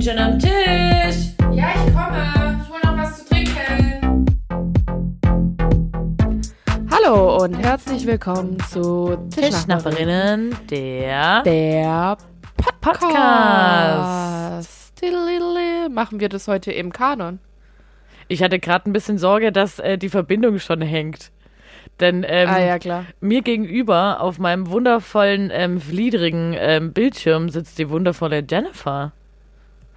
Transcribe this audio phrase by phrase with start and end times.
[0.00, 1.34] bin schon am Tisch.
[1.52, 2.58] Ja, ich komme.
[2.62, 4.24] Ich hole noch was zu trinken.
[6.90, 12.16] Hallo und herzlich willkommen zu Tischnachbarinnen, der, der
[12.80, 13.10] Podcast.
[15.90, 17.38] Machen wir das heute im Kanon?
[18.28, 21.30] Ich hatte gerade ein bisschen Sorge, dass äh, die Verbindung schon hängt.
[21.98, 23.04] Denn ähm, ah ja, klar.
[23.20, 29.12] mir gegenüber auf meinem wundervollen, ähm, fliedrigen ähm, Bildschirm sitzt die wundervolle Jennifer.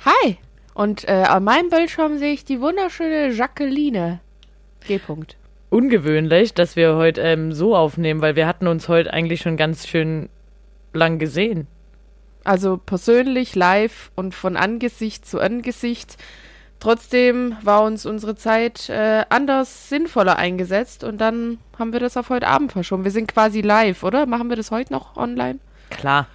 [0.06, 0.38] Hi.
[0.74, 4.20] Und äh, an meinem Bildschirm sehe ich die wunderschöne Jacqueline.
[4.86, 4.98] G.
[4.98, 5.36] -Punkt.
[5.70, 9.88] Ungewöhnlich, dass wir heute ähm, so aufnehmen, weil wir hatten uns heute eigentlich schon ganz
[9.88, 10.30] schön
[10.94, 11.68] lang gesehen.
[12.44, 16.18] Also persönlich, live und von Angesicht zu Angesicht.
[16.80, 22.30] Trotzdem war uns unsere Zeit äh, anders sinnvoller eingesetzt und dann haben wir das auf
[22.30, 23.06] heute Abend verschoben.
[23.06, 24.26] Wir sind quasi live, oder?
[24.26, 25.60] Machen wir das heute noch online?
[25.90, 26.28] Klar.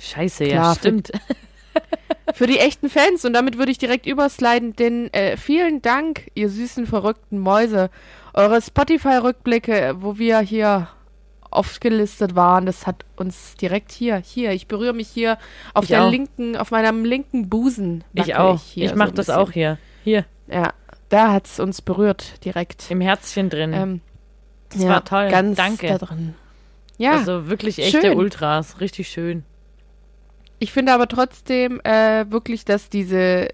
[0.00, 1.10] Scheiße, Klar, ja, stimmt.
[2.34, 6.48] Für die echten Fans und damit würde ich direkt übersliden, denn äh, vielen Dank, ihr
[6.50, 7.90] süßen, verrückten Mäuse.
[8.34, 10.88] Eure Spotify-Rückblicke, wo wir hier
[11.50, 15.38] aufgelistet waren, das hat uns direkt hier, hier, ich berühre mich hier
[15.72, 16.10] auf Ich der auch.
[16.10, 18.04] linken, auf meinem linken Busen.
[18.12, 18.60] Ich auch.
[18.62, 19.40] hier Ich so mach ein das bisschen.
[19.40, 19.78] auch hier.
[20.04, 20.74] Hier, Ja,
[21.08, 22.90] da hat's uns berührt direkt.
[22.90, 23.72] im Herzchen drin.
[23.72, 24.00] Ähm,
[24.70, 25.28] das war toll.
[25.30, 25.86] Ganz Danke.
[25.88, 26.34] da drin.
[26.98, 28.18] Ja, Also wirklich echte schön.
[28.18, 28.80] Ultras.
[28.80, 29.44] Richtig schön.
[30.58, 33.48] Ich finde aber trotzdem äh, wirklich, dass diese,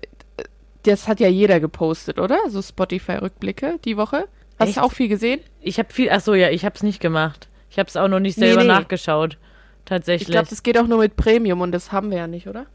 [0.84, 2.38] das hat ja jeder gepostet, oder?
[2.48, 4.26] So Spotify-Rückblicke die Woche.
[4.58, 4.78] Hast Echt?
[4.78, 5.40] du auch viel gesehen?
[5.60, 6.10] Ich habe viel.
[6.10, 7.48] Ach so, ja, ich habe es nicht gemacht.
[7.70, 8.68] Ich habe es auch noch nicht Nee, selber nee.
[8.68, 9.36] nachgeschaut.
[9.84, 10.28] Tatsächlich.
[10.28, 12.66] Ich glaube, das geht auch nur mit Premium und das haben wir ja nicht, oder?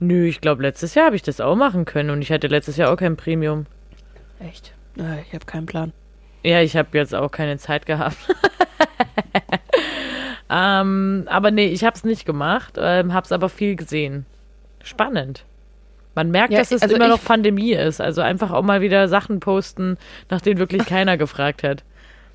[0.00, 2.76] Nö, ich glaube, letztes Jahr habe ich das auch machen können und ich hatte letztes
[2.76, 3.66] Jahr auch kein Premium.
[4.40, 4.72] Echt?
[4.96, 5.92] Äh, ich habe keinen Plan.
[6.44, 8.16] Ja, ich habe jetzt auch keine Zeit gehabt.
[10.50, 14.26] ähm, aber nee, ich habe es nicht gemacht, ähm, habe es aber viel gesehen.
[14.82, 15.44] Spannend.
[16.14, 18.00] Man merkt, Ja, dass es also immer noch Pandemie ist.
[18.00, 19.98] Also einfach auch mal wieder Sachen posten,
[20.30, 21.84] nach denen wirklich keiner gefragt hat.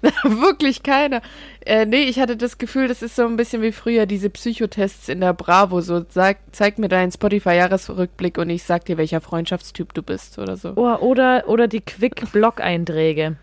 [0.24, 1.22] Wirklich keiner.
[1.66, 5.08] Äh, nee, ich hatte das Gefühl, das ist so ein bisschen wie früher diese Psychotests
[5.08, 5.80] in der Bravo.
[5.80, 10.58] So, sag, zeig mir deinen Spotify-Jahresrückblick und ich sag dir, welcher Freundschaftstyp du bist oder
[10.58, 10.74] so.
[10.76, 13.38] Oh, oder, oder die Quick-Blog-Einträge.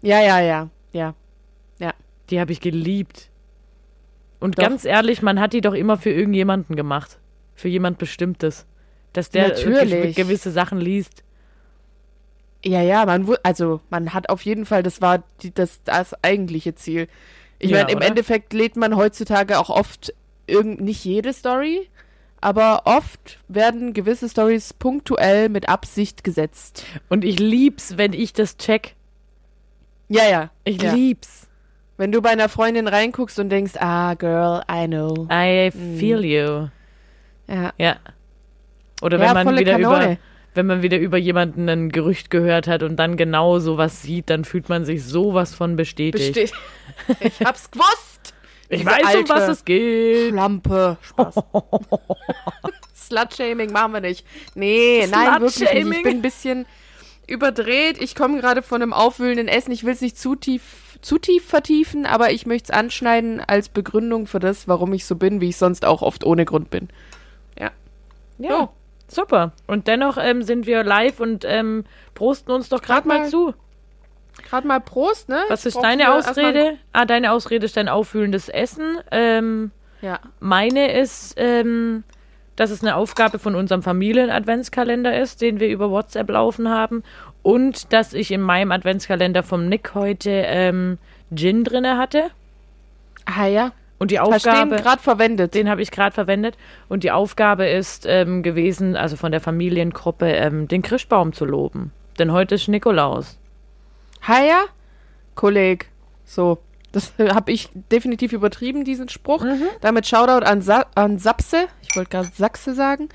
[0.00, 1.14] Ja, ja, ja, ja.
[2.30, 3.28] Die habe ich geliebt.
[4.40, 4.62] Und Doch.
[4.64, 7.18] ganz ehrlich, man hat die doch immer für irgendjemanden gemacht.
[7.54, 8.66] Für jemand Bestimmtes.
[9.12, 10.14] Dass der Natürlich.
[10.14, 11.22] gewisse Sachen liest.
[12.64, 16.74] Ja, ja, man, also man hat auf jeden Fall, das war die, das, das eigentliche
[16.74, 17.08] Ziel.
[17.58, 18.06] Ich Ja, meine, im oder?
[18.08, 20.12] Endeffekt lädt man heutzutage auch oft
[20.46, 21.88] irgend, nicht jede Story,
[22.40, 26.84] aber oft werden gewisse Stories punktuell mit Absicht gesetzt.
[27.08, 28.94] Und ich lieb's, wenn ich das check.
[30.08, 30.50] Ja, ja.
[30.64, 30.92] Ich ja.
[30.92, 31.48] lieb's.
[31.98, 35.26] Wenn du bei einer Freundin reinguckst und denkst, ah, girl, I know.
[35.32, 35.96] I Mm.
[35.98, 36.68] feel you.
[37.48, 37.96] Ja, Ja.
[39.02, 40.18] Oder ja wenn man volle wieder über Kanone.
[40.54, 44.44] wenn man wieder über jemanden ein Gerücht gehört hat und dann genau sowas sieht, dann
[44.44, 46.34] fühlt man sich sowas von bestätigt.
[46.34, 46.52] Besteht.
[47.20, 48.34] ich hab's gewusst.
[48.68, 50.30] ich diese weiß, um was es geht.
[50.30, 50.96] Schlampe.
[51.02, 51.34] Spaß.
[52.94, 54.26] Slutshaming machen wir nicht.
[54.54, 55.74] Nee, nein, wirklich nicht.
[55.96, 56.66] Ich bin ein bisschen
[57.26, 58.00] überdreht.
[58.02, 59.70] Ich komme gerade von einem aufwühlenden Essen.
[59.72, 60.62] Ich will es nicht zu tief,
[61.06, 65.14] zu tief vertiefen, aber ich möchte es anschneiden als Begründung für das, warum ich so
[65.16, 66.88] bin, wie ich sonst auch oft ohne Grund bin.
[68.38, 68.68] Ja,
[69.08, 69.52] super.
[69.66, 71.84] Und dennoch ähm, sind wir live und ähm,
[72.14, 73.54] prosten uns doch gerade Grad mal mal- zu.
[74.46, 75.40] Gerade mal Prost, ne?
[75.48, 76.76] Was ist deine Ausrede?
[76.92, 78.98] Ah, deine Ausrede ist dein auffühlendes Essen.
[79.10, 79.70] Ähm,
[80.02, 80.18] Ja.
[80.40, 82.04] meine ist, ähm,
[82.56, 87.02] dass es eine Aufgabe von unserem Familien-Adventskalender ist, den wir über WhatsApp laufen haben.
[87.46, 90.98] Und dass ich in meinem Adventskalender vom Nick heute ähm,
[91.32, 92.32] Gin drinne hatte.
[93.24, 93.70] Ah ja.
[93.98, 95.54] Und die Aufgabe, gerade verwendet.
[95.54, 96.56] den habe ich gerade verwendet.
[96.88, 101.92] Und die Aufgabe ist ähm, gewesen, also von der Familiengruppe, ähm, den Christbaum zu loben.
[102.18, 103.38] Denn heute ist Nikolaus.
[104.26, 104.64] Ah ja,
[105.36, 105.86] Kolleg.
[106.24, 106.58] So.
[106.90, 109.44] Das habe ich definitiv übertrieben, diesen Spruch.
[109.44, 109.68] Mhm.
[109.82, 111.68] Damit Shoutout an, Sa an Sapse.
[111.80, 113.08] Ich wollte gerade Sachse sagen.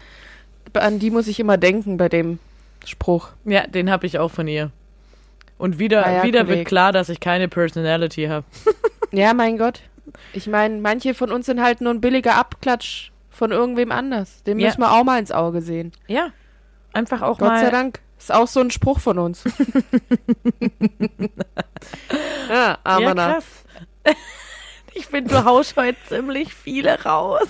[0.72, 2.40] An die muss ich immer denken bei dem
[2.86, 3.30] Spruch.
[3.46, 4.72] Ja, den habe ich auch von ihr.
[5.58, 6.58] Und wieder, Ah ja, wieder Kolleg.
[6.60, 8.46] wird klar, dass ich keine Personality habe.
[9.14, 9.82] Ja, mein Gott.
[10.32, 14.42] Ich meine, manche von uns sind halt nur ein billiger Abklatsch von irgendwem anders.
[14.44, 14.68] Den Ja.
[14.68, 15.92] müssen wir auch mal ins Auge sehen.
[16.08, 16.30] Ja,
[16.94, 17.60] einfach auch Gott mal.
[17.62, 18.00] sei Dank.
[18.18, 19.44] Ist auch so ein Spruch von uns.
[22.50, 23.46] ja, aber ja, krass.
[24.94, 27.48] Ich finde, du haust heute ziemlich viele raus.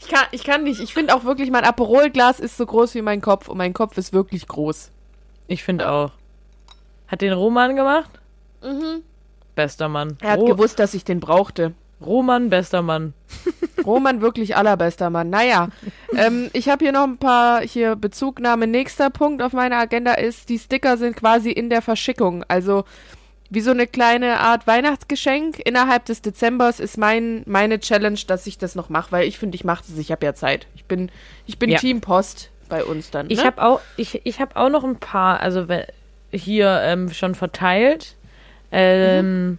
[0.00, 0.80] Ich kann, ich kann nicht.
[0.80, 3.96] Ich finde auch wirklich, mein Aperolglas ist so groß wie mein Kopf und mein Kopf
[3.98, 4.90] ist wirklich groß.
[5.46, 6.12] Ich finde auch.
[7.06, 8.10] Hat den Roman gemacht?
[8.62, 9.02] Mhm.
[9.54, 10.16] Bester Mann.
[10.20, 11.72] Er hat Ro gewusst, dass ich den brauchte.
[12.04, 13.12] Roman, bester Mann.
[13.84, 15.30] Roman wirklich allerbester Mann.
[15.30, 15.68] Naja,
[16.16, 18.66] ähm, ich habe hier noch ein paar hier Bezugnahme.
[18.66, 22.44] Nächster Punkt auf meiner Agenda ist, die Sticker sind quasi in der Verschickung.
[22.46, 22.84] Also
[23.50, 28.58] wie so eine kleine Art Weihnachtsgeschenk innerhalb des Dezembers ist mein meine Challenge, dass ich
[28.58, 29.96] das noch mache, weil ich finde, ich mache das.
[29.98, 30.66] Ich habe ja Zeit.
[30.76, 31.10] Ich bin
[31.46, 31.78] ich bin Ja.
[31.78, 33.30] Team Post bei uns dann.
[33.30, 33.44] Ich ne?
[33.44, 35.66] habe auch, ich, ich habe auch noch ein paar, also
[36.30, 38.16] hier ähm, schon verteilt.
[38.70, 39.56] Ähm,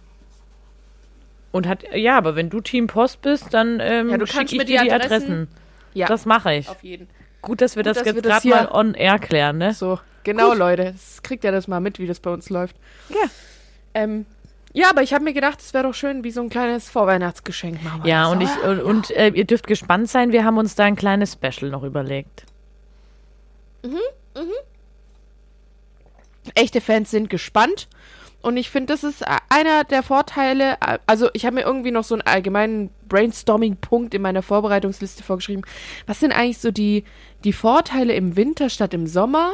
[1.50, 4.52] Und hat, ja, aber wenn du Team Post bist, dann ähm, Ja, du schick kannst
[4.52, 5.48] ich dir die Adressen- Adressen.
[5.94, 6.68] ja Das mache ich.
[6.68, 7.08] auf jeden.
[7.42, 9.74] Gut, dass wir Gut, das dass jetzt gerade mal on air klären, ne?
[9.74, 10.58] So, genau, Gut.
[10.58, 10.92] Leute.
[10.92, 12.76] Das kriegt ja das mal mit, wie das bei uns läuft.
[13.08, 13.28] Ja.
[13.94, 14.26] Ähm,
[14.72, 17.82] ja, aber ich habe mir gedacht, es wäre doch schön, wie so ein kleines Vorweihnachtsgeschenk
[17.82, 20.84] machen Ja, und ich und, und äh, ihr dürft gespannt sein, wir haben uns da
[20.84, 22.44] ein kleines Special noch überlegt.
[26.54, 27.88] echte Fans sind gespannt.
[28.42, 30.78] Und ich finde, das ist einer der Vorteile.
[31.06, 35.62] Also, ich habe mir irgendwie noch so einen allgemeinen Brainstorming-Punkt in meiner Vorbereitungsliste vorgeschrieben.
[36.06, 37.04] Was sind eigentlich so die,
[37.44, 39.52] die Vorteile im Winter statt im Sommer?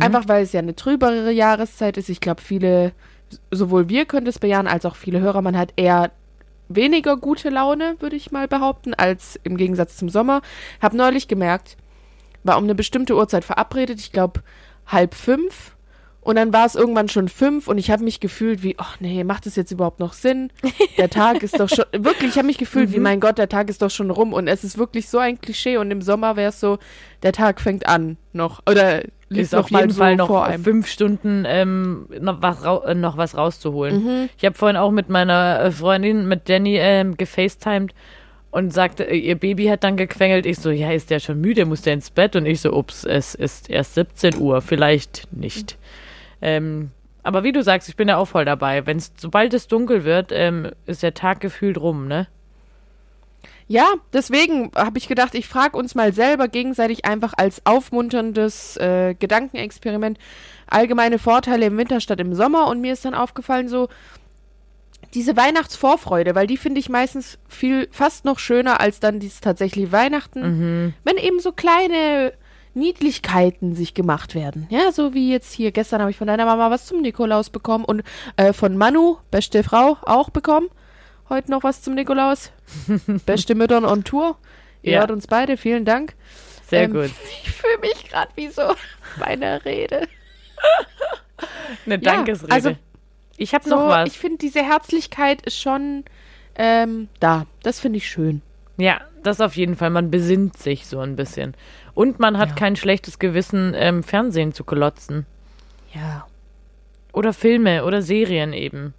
[0.00, 2.08] Einfach weil es ja eine trübere Jahreszeit ist.
[2.08, 2.92] Ich glaube, viele,
[3.50, 6.10] sowohl wir können das bejahen, als auch viele Hörer, man hat eher
[6.68, 10.42] weniger gute Laune, würde ich mal behaupten, als im Gegensatz zum Sommer.
[10.80, 11.76] Hab neulich gemerkt,
[12.44, 14.42] war um eine bestimmte Uhrzeit verabredet, ich glaube
[14.86, 15.74] halb fünf.
[16.20, 19.24] Und dann war es irgendwann schon fünf und ich habe mich gefühlt wie, ach nee,
[19.24, 20.52] macht das jetzt überhaupt noch Sinn?
[20.98, 23.70] Der Tag ist doch schon, wirklich, ich habe mich gefühlt wie, mein Gott, der Tag
[23.70, 26.50] ist doch schon rum und es ist wirklich so ein Klischee und im Sommer wäre
[26.50, 26.78] es so,
[27.22, 30.64] der Tag fängt an noch oder Ist auf jeden so Fall noch vor einem.
[30.64, 34.04] fünf Stunden ähm, noch, was äh, noch was rauszuholen.
[34.04, 34.28] Mhm.
[34.38, 37.94] Ich habe vorhin auch mit meiner äh, Freundin, mit Jenny, ähm, gefacetimed
[38.50, 40.46] und sagte, äh, ihr Baby hat dann gequengelt.
[40.46, 42.36] Ich so, ja, ist der schon müde, muss der ins Bett?
[42.36, 45.76] Und ich so, ups, es ist erst 17 Uhr, vielleicht nicht.
[46.40, 46.90] Ähm,
[47.22, 48.86] aber wie du sagst, ich bin ja auch voll dabei.
[48.86, 52.28] Wenn's, sobald es dunkel wird, ähm, ist der Tag gefühlt rum, ne?
[53.70, 59.14] Ja, deswegen habe ich gedacht, ich frage uns mal selber gegenseitig einfach als aufmunterndes äh,
[59.14, 60.18] Gedankenexperiment
[60.66, 62.66] allgemeine Vorteile im Winter statt im Sommer.
[62.68, 63.88] Und mir ist dann aufgefallen, so
[65.14, 69.92] diese Weihnachtsvorfreude, weil die finde ich meistens viel, fast noch schöner als dann dieses tatsächlich
[69.92, 70.40] Weihnachten.
[71.04, 72.32] Wenn eben so kleine
[72.74, 74.66] Niedlichkeiten sich gemacht werden.
[74.70, 75.72] Ja, so wie jetzt hier.
[75.72, 78.02] Gestern habe ich von deiner Mama was zum Nikolaus bekommen und
[78.36, 80.68] äh, von Manu, beste Frau, auch bekommen.
[81.28, 82.52] Heute noch was zum Nikolaus.
[83.26, 84.36] Beste Müttern on Tour.
[84.82, 85.00] Ihr Ja.
[85.00, 85.56] hört uns beide.
[85.56, 86.14] Vielen Dank.
[86.66, 87.10] Sehr Ähm, gut.
[87.44, 88.62] Ich fühle mich gerade wie so
[89.18, 90.06] bei einer Rede.
[91.86, 92.52] Eine Dankesrede.
[92.52, 92.76] also
[93.36, 94.08] ich habe So, noch was.
[94.08, 96.04] ich finde, diese Herzlichkeit ist schon
[96.56, 97.46] ähm, da.
[97.62, 98.42] Das finde ich schön.
[98.78, 99.90] Ja, das auf jeden Fall.
[99.90, 101.54] Man besinnt sich so ein bisschen.
[101.94, 102.54] Und man hat Ja.
[102.54, 105.26] kein schlechtes Gewissen, ähm, Fernsehen zu glotzen.
[105.94, 106.26] Ja.
[107.12, 108.94] Oder Filme oder Serien eben.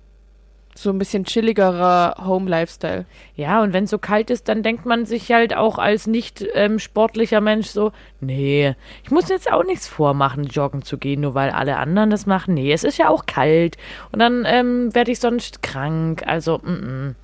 [0.76, 3.06] So ein bisschen chilligerer Home-Lifestyle.
[3.36, 6.46] Ja, und wenn es so kalt ist, dann denkt man sich halt auch als nicht
[6.54, 11.34] ähm, sportlicher Mensch so, nee, ich muss jetzt auch nichts vormachen, joggen zu gehen, nur
[11.34, 12.54] weil alle anderen das machen.
[12.54, 13.78] Nee, es ist ja auch kalt.
[14.12, 16.24] Und dann ähm, werde ich sonst krank.
[16.26, 17.16] Also, mm -mm.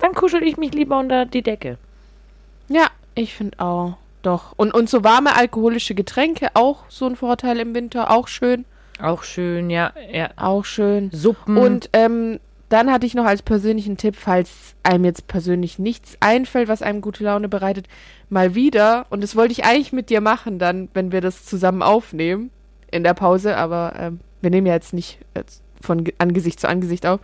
[0.00, 1.78] dann kuschel ich mich lieber unter die Decke.
[2.68, 3.96] Ja, ich finde auch.
[4.22, 4.52] Doch.
[4.56, 8.64] Und, und so warme alkoholische Getränke, auch so ein Vorteil im Winter, auch schön.
[9.00, 10.30] Auch schön, ja, ja.
[10.36, 11.10] Auch schön.
[11.12, 11.56] Suppen.
[11.56, 16.68] Und ähm, dann hatte ich noch als persönlichen Tipp, falls einem jetzt persönlich nichts einfällt,
[16.68, 17.86] was einem gute Laune bereitet,
[18.28, 21.82] mal wieder, und das wollte ich eigentlich mit dir machen, dann, wenn wir das zusammen
[21.82, 22.50] aufnehmen
[22.90, 25.42] in der Pause, aber ähm, wir nehmen ja jetzt nicht äh,
[25.80, 27.20] von Ge- Angesicht zu Angesicht auf,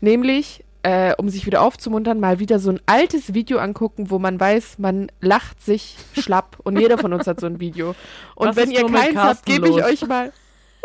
[0.00, 4.38] nämlich, äh, um sich wieder aufzumuntern, mal wieder so ein altes Video angucken, wo man
[4.38, 7.94] weiß, man lacht sich schlapp und jeder von uns hat so ein Video.
[8.34, 10.32] Und Was wenn ihr keins habt, gebe ich euch mal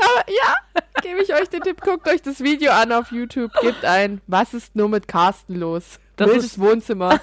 [0.01, 3.85] aber ja, gebe ich euch den Tipp, guckt euch das Video an auf YouTube, gebt
[3.85, 5.99] ein, was ist nur mit Carsten los?
[6.15, 7.19] Das Wildes ist- Wohnzimmer,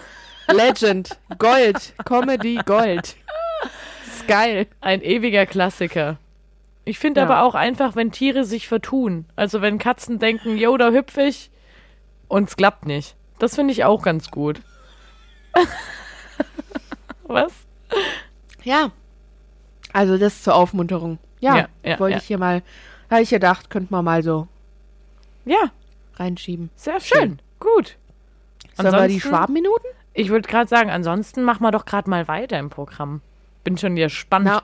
[0.48, 3.16] Legend, Gold, Comedy, Gold.
[4.06, 4.66] Ist geil.
[4.80, 6.18] Ein ewiger Klassiker.
[6.84, 7.26] Ich finde Ja.
[7.26, 9.26] aber auch einfach, wenn Tiere sich vertun.
[9.36, 11.50] Also wenn Katzen denken, yo, da hüpf ich
[12.28, 13.14] und es klappt nicht.
[13.38, 14.60] Das finde ich auch ganz gut.
[17.24, 17.52] Was?
[18.62, 18.90] Ja.
[19.92, 21.18] Also das zur Aufmunterung.
[21.40, 22.18] Ja, Ja, wollte ja.
[22.20, 22.62] ich hier mal,
[23.10, 24.48] habe ich gedacht, könnte man mal so
[25.44, 25.70] Ja,
[26.16, 26.70] reinschieben.
[26.76, 27.38] sehr schön.
[27.60, 27.96] Gut.
[28.76, 29.90] Sollen wir die Ansonsten- Schwabenminuten?
[30.14, 33.20] Ich würde gerade sagen, ansonsten machen wir doch gerade mal weiter im Programm.
[33.64, 34.46] Bin schon gespannt.
[34.46, 34.62] Na,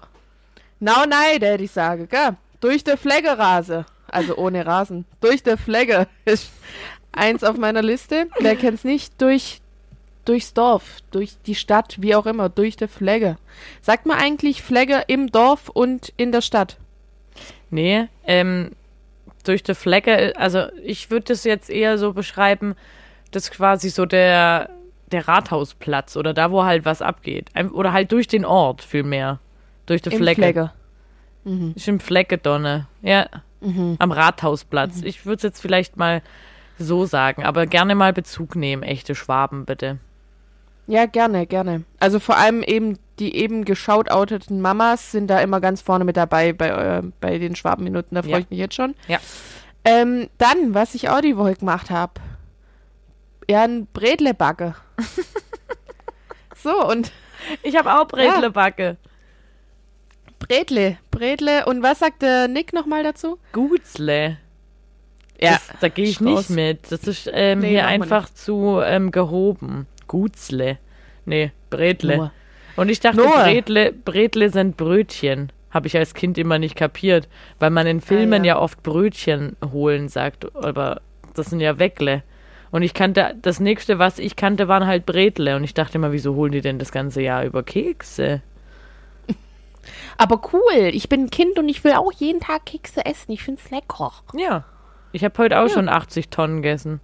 [0.80, 2.36] na nein, der ich sage, gell?
[2.60, 3.86] Durch der Flegge rase.
[4.08, 5.04] Also ohne Rasen.
[5.20, 6.50] Durch der Flegge ist
[7.12, 8.26] eins auf meiner Liste.
[8.40, 9.20] Wer kennt's nicht?
[9.20, 9.60] Durch,
[10.24, 13.36] durchs Dorf, durch die Stadt, wie auch immer, durch der Flegge.
[13.80, 16.78] Sagt man eigentlich Flegge im Dorf und in der Stadt?
[17.70, 18.70] Nee, ähm,
[19.44, 22.74] durch die Flecke, also ich würde das jetzt eher so beschreiben,
[23.30, 24.70] dass quasi so der,
[25.10, 27.50] der Rathausplatz oder da, wo halt was abgeht.
[27.72, 29.40] Oder halt durch den Ort vielmehr.
[29.86, 30.40] Durch die Im Flecke.
[30.40, 30.72] Flegge.
[31.44, 31.72] Mhm.
[31.76, 32.86] Ist im Fleckedonne.
[33.02, 33.26] Ja,
[33.98, 35.00] am Rathausplatz.
[35.00, 35.06] Mhm.
[35.06, 36.22] Ich würde es jetzt vielleicht mal
[36.78, 39.98] so sagen, aber gerne mal Bezug nehmen, echte Schwaben, bitte.
[40.86, 41.84] Ja, gerne, gerne.
[41.98, 46.52] Also vor allem eben die eben geschaut-outeten Mamas sind da immer ganz vorne mit dabei
[46.52, 48.14] bei, äh, bei den Schwabenminuten.
[48.16, 48.38] Da freue Ja.
[48.38, 48.94] ich mich jetzt schon.
[49.06, 49.18] Ja.
[49.84, 52.14] Ähm, dann, was ich auch die Woche gemacht habe.
[53.48, 54.74] Ja, ein Bredlebacke.
[56.56, 57.12] so, und
[57.62, 58.96] Ich habe auch Bredlebacke.
[60.38, 61.66] Bredle, Bredle.
[61.66, 63.38] Und was sagt der Nick nochmal dazu?
[63.52, 64.38] Gutzle.
[65.40, 66.48] Ja, Das, da gehe ich Strauß.
[66.48, 66.92] nicht mit.
[66.92, 69.86] Das ist ähm, Nee, hier einfach zu ähm, gehoben.
[70.14, 70.78] Gutzle.
[71.25, 72.16] Nee, Bredle.
[72.16, 72.33] Nur.
[72.76, 73.33] Und ich dachte, Nur.
[73.35, 75.50] Bredle, Bredle sind Brötchen.
[75.71, 77.28] Habe ich als Kind immer nicht kapiert,
[77.59, 78.54] weil man in Filmen Ah, ja.
[78.54, 78.61] ja.
[78.61, 81.00] oft Brötchen holen sagt, aber
[81.35, 82.23] das sind ja Weckle.
[82.71, 85.56] Und ich kannte, das nächste, was ich kannte, waren halt Bredle.
[85.56, 88.40] Und ich dachte immer, wieso holen die denn das ganze Jahr über Kekse?
[90.16, 93.33] Aber cool, ich bin ein Kind und ich will auch jeden Tag Kekse essen.
[93.33, 94.12] Ich find's lecker.
[94.37, 94.64] Ja.
[95.11, 97.00] Ich habe heute auch schon 80 Tonnen gegessen.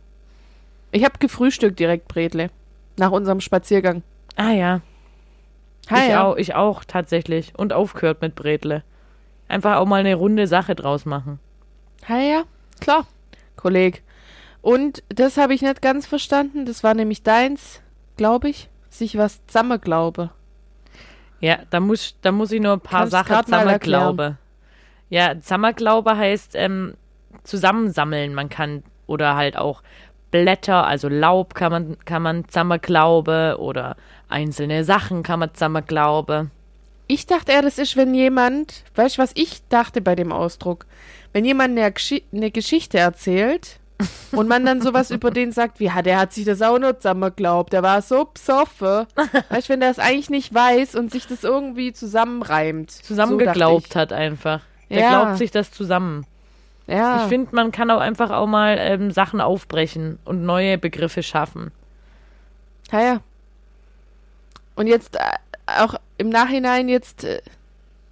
[0.93, 2.50] Ich habe gefrühstückt direkt Bredle.
[3.00, 4.02] Nach unserem Spaziergang.
[4.37, 4.83] Ah ja.
[5.88, 6.23] Ha, ich, ja.
[6.23, 7.54] auch, ich auch tatsächlich.
[7.57, 8.83] Und aufgehört mit Bredle.
[9.49, 11.40] Einfach auch mal eine runde Sache draus machen.
[12.07, 12.42] Ha, ja,
[12.78, 13.07] klar,
[13.57, 14.02] Kolleg.
[14.61, 16.66] Und das habe ich nicht ganz verstanden.
[16.66, 17.80] Das war nämlich deins,
[18.19, 18.69] glaube ich.
[18.90, 20.28] Sich was zusammenglaube.
[21.40, 24.37] Ja, da muss, da muss ich nur ein paar Kannst Sachen grad mal zusammenglaube.
[25.09, 26.99] Ja, Zusammenglaube heißt ähm,
[27.45, 28.35] zusammensammeln.
[28.35, 29.83] Man kann, oder halt auch
[30.30, 33.96] Blätter, also Laub kann man, kann man zusammenglaube oder
[34.28, 36.50] einzelne Sachen kann man zusammenglaube.
[37.06, 40.87] Ich dachte eher, das ist, wenn jemand, weißt du, was ich dachte bei dem Ausdruck?
[41.32, 43.80] Wenn jemand eine, Geschi eine Geschichte erzählt
[44.32, 46.96] und man dann sowas über den sagt, wie, ja, der hat sich das auch nur
[46.96, 49.08] zusammengeglaubt, der war so psoffe.
[49.49, 52.92] Weißt du, wenn der es eigentlich nicht weiß und sich das irgendwie zusammenreimt.
[52.92, 54.60] Zusammengeglaubt So hat einfach.
[54.88, 55.08] Der Ja.
[55.25, 56.26] glaubt sich das zusammen.
[56.90, 57.23] Ja.
[57.23, 61.70] Ich finde, man kann auch einfach auch mal ähm, Sachen aufbrechen und neue Begriffe schaffen.
[62.90, 63.20] Ja, ja.
[64.75, 65.20] Und jetzt äh,
[65.66, 67.40] auch im Nachhinein jetzt äh,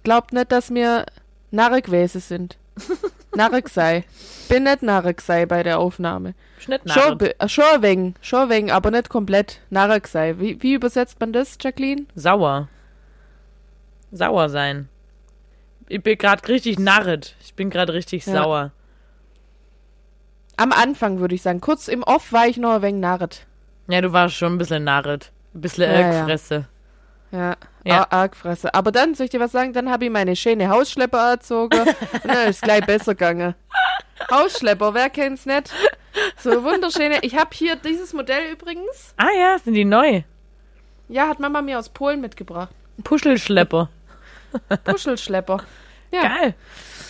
[0.03, 1.05] glaubt nicht, dass wir
[1.51, 2.57] Narre gewesen sind.
[3.35, 4.05] Narre sei.
[4.47, 6.33] Bin nicht Narre sei bei der Aufnahme.
[6.59, 6.85] Schnitt
[7.17, 10.35] bi- äh, schon wenig, schon wenig, aber nicht komplett Narre sei.
[10.39, 12.05] Wie, wie übersetzt man das, Jacqueline?
[12.15, 12.69] Sauer.
[14.11, 14.87] Sauer sein.
[15.89, 17.35] Ich bin gerade richtig narret.
[17.41, 18.33] Ich bin gerade richtig Ja.
[18.43, 18.71] sauer.
[20.55, 21.61] Am Anfang würde ich sagen.
[21.61, 23.45] Kurz im Off war ich noch ein wenig narret.
[23.87, 25.31] Ja, du warst schon ein bisschen narret.
[25.55, 26.27] Ein bisschen Ja.
[26.27, 26.65] Ja,
[27.31, 27.55] Ja.
[27.83, 28.07] ja.
[28.11, 28.73] Argfresse.
[28.73, 31.95] Aber dann, soll ich dir was sagen, dann habe ich meine schöne Hausschlepper erzogen und
[32.25, 33.55] dann ist es gleich besser gegangen.
[34.29, 35.71] Hausschlepper, wer kennt's nicht?
[36.37, 37.19] So wunderschöne.
[37.21, 39.13] Ich habe hier dieses Modell übrigens.
[39.17, 40.23] Ah ja, sind die neu.
[41.07, 42.69] Ja, hat Mama mir aus Polen mitgebracht.
[43.03, 43.89] Puschelschlepper.
[44.83, 45.63] Puschelschlepper.
[46.11, 46.55] Ja, Geil.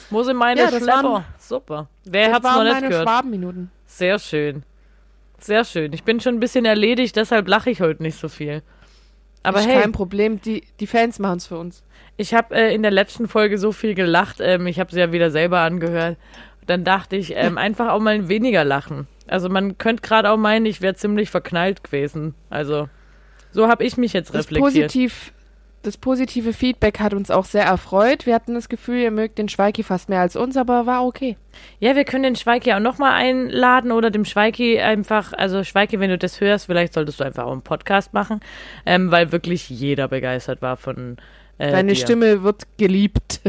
[0.09, 0.87] Wo sind meine Ja, Schlepper?
[0.87, 1.87] waren- Super.
[2.05, 3.07] Wer hat's noch nicht meine gehört?
[3.07, 3.71] Schwabenminuten.
[3.85, 4.63] Sehr schön.
[5.39, 5.93] Sehr schön.
[5.93, 8.61] Ich bin schon ein bisschen erledigt, deshalb lache ich heute nicht so viel.
[9.41, 11.81] Aber ist hey, kein Problem, die, die Fans machen's für uns.
[12.17, 14.37] ich habe äh, in der letzten Folge so viel gelacht.
[14.41, 16.17] Ähm, ich habe sie ja wieder selber angehört.
[16.65, 19.07] Dann dachte ich, ähm, einfach auch mal weniger lachen.
[19.27, 22.35] Also man könnte gerade auch meinen, ich wäre ziemlich verknallt gewesen.
[22.49, 22.89] Also
[23.51, 24.87] so habe ich mich jetzt Das, reflektiert.
[24.87, 25.31] positiv,
[25.81, 28.25] das positive Feedback hat uns auch sehr erfreut.
[28.25, 31.37] Wir hatten das Gefühl, ihr mögt den Schweiki fast mehr als uns, aber war okay.
[31.79, 36.09] Ja, wir können den Schweiki auch nochmal einladen oder dem Schweiki einfach, also Schweiki, wenn
[36.09, 38.41] du das hörst, vielleicht solltest du einfach auch einen Podcast machen,
[38.85, 41.17] ähm, weil wirklich jeder begeistert war von
[41.57, 41.95] äh, Deine dir.
[41.95, 43.41] Stimme wird geliebt.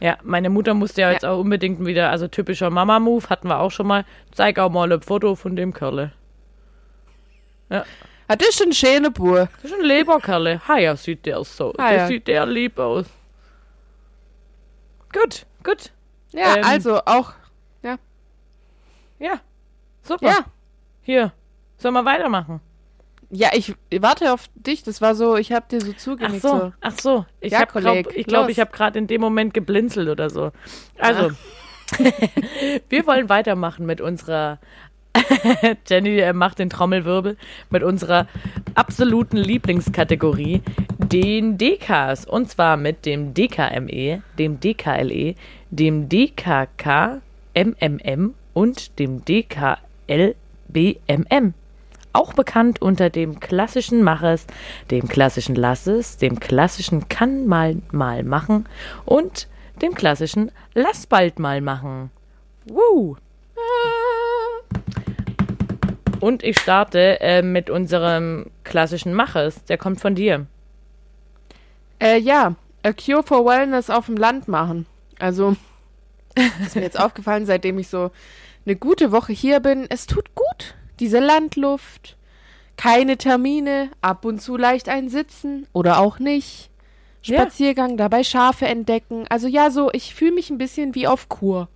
[0.00, 3.70] Ja, meine Mutter musste ja, jetzt auch unbedingt wieder, also typischer Mama-Move, hatten wir auch
[3.70, 6.12] schon mal, zeig auch mal ein Foto von dem Kerle.
[8.26, 9.48] Ah, das ist ein schöner Bub.
[9.62, 10.60] Das ist ein Leberkerle.
[10.66, 11.72] Ha, ja, sieht der so.
[11.76, 12.06] Ah, der ja.
[12.06, 13.06] sieht der lieb aus.
[15.12, 15.90] Gut, gut.
[16.32, 17.32] Ja, Ähm, also auch,
[19.20, 19.40] Ja,
[20.02, 20.26] super.
[20.26, 20.38] ja.
[21.02, 21.32] Hier,
[21.78, 22.60] sollen wir weitermachen?
[23.30, 24.82] Ja, ich warte auf dich.
[24.82, 26.42] Das war so, ich hab dir so Ach zugenickt.
[26.42, 27.26] so, ach so.
[27.40, 28.52] Ich Ja, glaub, Kolleg, ich glaube, los.
[28.52, 30.50] ich habe gerade in dem Moment geblinzelt oder so.
[30.98, 31.30] Also,
[32.88, 34.58] wir wollen weitermachen mit unserer
[35.88, 37.36] Jenny macht den Trommelwirbel
[37.70, 38.26] mit unserer
[38.74, 40.62] absoluten Lieblingskategorie,
[40.98, 42.24] den DKs.
[42.26, 45.34] Und zwar mit dem DKME, dem DKLE,
[45.70, 47.20] dem DKK
[47.54, 50.34] MMM und dem DKLBMM.
[52.12, 54.46] Auch bekannt unter dem klassischen Maches,
[54.90, 58.66] dem klassischen Lasses, dem klassischen Kann mal mal machen
[59.04, 59.48] und
[59.82, 62.10] dem klassischen Lass bald mal machen.
[62.66, 63.16] Woo!
[66.24, 69.62] Und ich starte äh, mit unserem klassischen Mach es.
[69.64, 70.46] Der kommt von dir.
[72.00, 74.86] Äh, ja, A Cure for Wellness auf dem Land machen.
[75.18, 75.54] Also,
[76.64, 78.10] ist mir jetzt aufgefallen, seitdem ich so
[78.64, 79.84] eine gute Woche hier bin.
[79.90, 80.74] Es tut gut.
[80.98, 82.16] Diese Landluft.
[82.78, 86.70] Keine Termine, ab und zu leicht ein Sitzen oder auch nicht.
[87.22, 87.42] Ja.
[87.42, 89.26] Spaziergang, dabei Schafe entdecken.
[89.28, 91.68] Also ja, so, ich fühle mich ein bisschen wie auf Kur.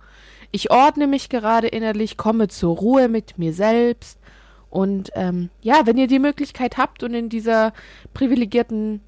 [0.49, 4.19] Ich ordne mich gerade innerlich, komme zur Ruhe mit mir selbst.
[4.69, 7.73] Und ähm, ja, wenn ihr die Möglichkeit habt und in dieser
[8.13, 9.01] privilegierten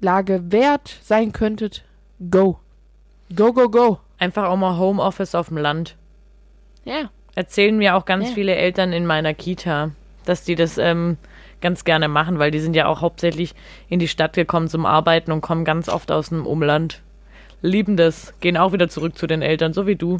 [0.00, 1.84] Lage wert sein könntet,
[2.30, 2.58] go.
[3.34, 3.98] Go, go, go.
[4.18, 5.96] Einfach auch mal Homeoffice auf dem Land.
[6.84, 7.10] Ja.
[7.34, 8.34] Erzählen mir auch ganz Ja.
[8.34, 9.92] viele Eltern in meiner Kita,
[10.26, 11.16] dass die das ähm,
[11.62, 13.54] ganz gerne machen, weil die sind ja auch hauptsächlich
[13.88, 17.00] in die Stadt gekommen zum Arbeiten und kommen ganz oft aus dem Umland.
[17.62, 20.18] Lieben das, gehen auch wieder zurück zu den Eltern, so wie du.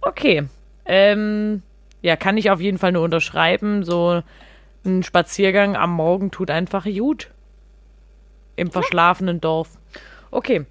[0.00, 0.48] Okay.
[0.86, 1.62] Ähm,
[2.02, 3.82] ja, kann ich auf jeden Fall nur unterschreiben.
[3.82, 4.22] So
[4.84, 7.30] ein Spaziergang am Morgen tut einfach gut.
[8.56, 9.78] Im verschlafenen Dorf.
[10.30, 10.66] Okay.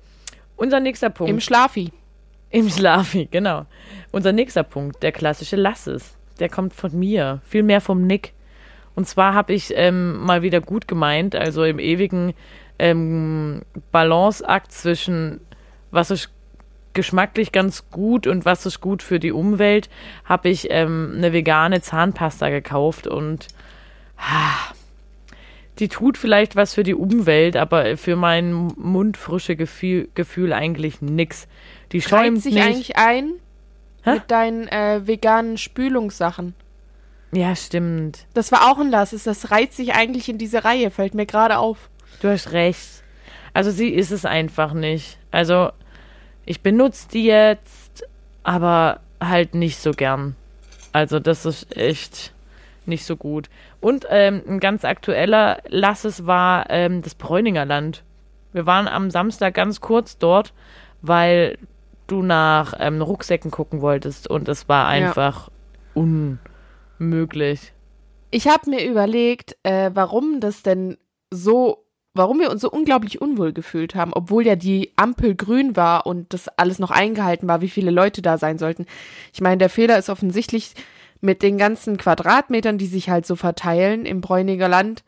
[0.55, 1.29] Unser nächster Punkt.
[1.29, 1.91] Im Schlafi.
[2.49, 3.65] Im Schlafi, genau.
[4.11, 6.17] Unser nächster Punkt, der klassische Lasses.
[6.39, 8.33] Der kommt von mir, vielmehr vom Nick.
[8.95, 12.33] Und zwar habe ich ähm, mal wieder gut gemeint, also im ewigen
[12.79, 15.41] ähm, Balanceakt zwischen
[15.91, 16.31] was ist
[16.97, 19.87] geschmacklich ganz gut und was ist gut für die Umwelt,
[20.25, 23.47] habe ich ähm, eine vegane Zahnpasta gekauft und
[24.17, 24.73] ah,
[25.77, 31.47] die tut vielleicht was für die Umwelt, aber für mein mundfrische Gefühl, Gefühl eigentlich nix.
[31.91, 32.65] Die schäumt sich nicht.
[32.65, 33.33] eigentlich ein
[34.01, 34.15] Hä?
[34.15, 36.55] mit deinen äh, veganen Spülungssachen.
[37.31, 38.25] Ja, stimmt.
[38.33, 39.23] Das war auch ein Lasses.
[39.23, 41.91] Das reiht sich eigentlich in diese Reihe, fällt mir gerade auf.
[42.21, 43.03] Du hast recht.
[43.53, 45.19] Also sie ist es einfach nicht.
[45.29, 45.69] Also
[46.47, 48.03] ich benutze die jetzt,
[48.43, 50.35] aber halt nicht so gern.
[50.93, 52.33] Also das ist echt
[52.87, 53.49] nicht so gut.
[53.81, 58.03] Und ähm, ein ganz aktueller Lasses war ähm, das Bräuninger Land.
[58.53, 60.53] Wir waren am Samstag ganz kurz dort,
[61.01, 61.57] weil
[62.07, 65.07] du nach ähm, Rucksäcken gucken wolltest und es war Ja.
[65.07, 65.49] einfach
[65.93, 67.73] unmöglich.
[68.31, 70.97] Ich habe mir überlegt, äh, warum das denn
[71.31, 71.83] so,
[72.17, 76.33] warum wir uns so unglaublich unwohl gefühlt haben, obwohl ja die Ampel grün war und
[76.33, 78.85] das alles noch eingehalten war, wie viele Leute da sein sollten.
[79.33, 80.73] Ich meine, der Fehler ist offensichtlich
[81.21, 85.03] mit den ganzen Quadratmetern, die sich halt so verteilen im Bräuniger Land,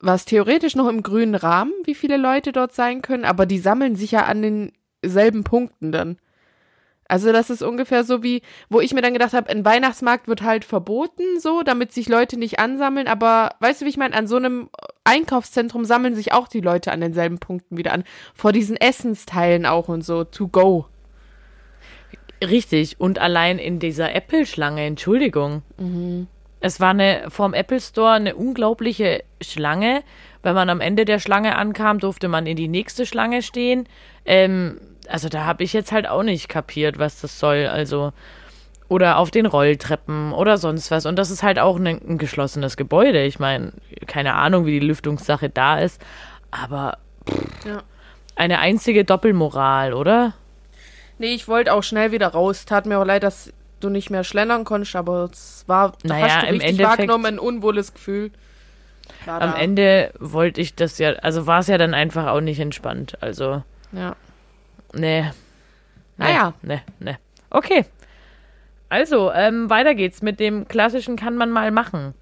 [0.00, 3.96] was theoretisch noch im grünen Rahmen, wie viele Leute dort sein können, aber die sammeln
[3.96, 4.70] sich ja an
[5.02, 6.18] denselben Punkten dann.
[7.12, 10.40] Also das ist ungefähr so wie, wo ich mir dann gedacht habe, ein Weihnachtsmarkt wird
[10.40, 13.06] halt verboten, so, damit sich Leute nicht ansammeln.
[13.06, 14.16] Aber weißt du, wie ich meine?
[14.16, 14.70] An so einem
[15.04, 18.04] Einkaufszentrum sammeln sich auch die Leute an denselben Punkten wieder an.
[18.32, 20.86] Vor diesen Essensteilen auch und so, to go.
[22.42, 25.60] Richtig, und allein in dieser Apple-Schlange, Entschuldigung.
[26.60, 30.02] Es war eine vorm Apple Store eine unglaubliche Schlange.
[30.42, 33.86] Wenn man am Ende der Schlange ankam, durfte man in die nächste Schlange stehen.
[34.24, 34.80] Ähm,
[35.12, 37.66] also da habe ich jetzt halt auch nicht kapiert, was das soll.
[37.66, 38.12] Also
[38.88, 41.06] oder auf den Rolltreppen oder sonst was.
[41.06, 43.22] Und das ist halt auch ein, ein geschlossenes Gebäude.
[43.24, 43.72] Ich meine,
[44.06, 46.00] keine Ahnung, wie die Lüftungssache da ist,
[46.50, 46.98] aber
[47.28, 47.82] pff, Ja.
[48.36, 50.34] eine einzige Doppelmoral, oder?
[51.18, 52.64] Nee, ich wollte auch schnell wieder raus.
[52.66, 56.26] Tat mir auch leid, dass du nicht mehr schlendern konntest, aber es war, da Naja,
[56.28, 58.30] hast du im richtig wahrgenommen, ein unwohles Gefühl.
[59.24, 59.58] War Am da.
[59.58, 63.16] Ende wollte ich das ja, also war es ja dann einfach auch nicht entspannt.
[63.20, 64.16] Also, Ja.
[64.92, 65.24] Nee.
[66.16, 66.54] Naja.
[66.62, 67.16] Nee, nee.
[67.50, 67.84] Okay.
[68.88, 72.14] Also, ähm, weiter geht's mit dem klassischen kann man mal machen.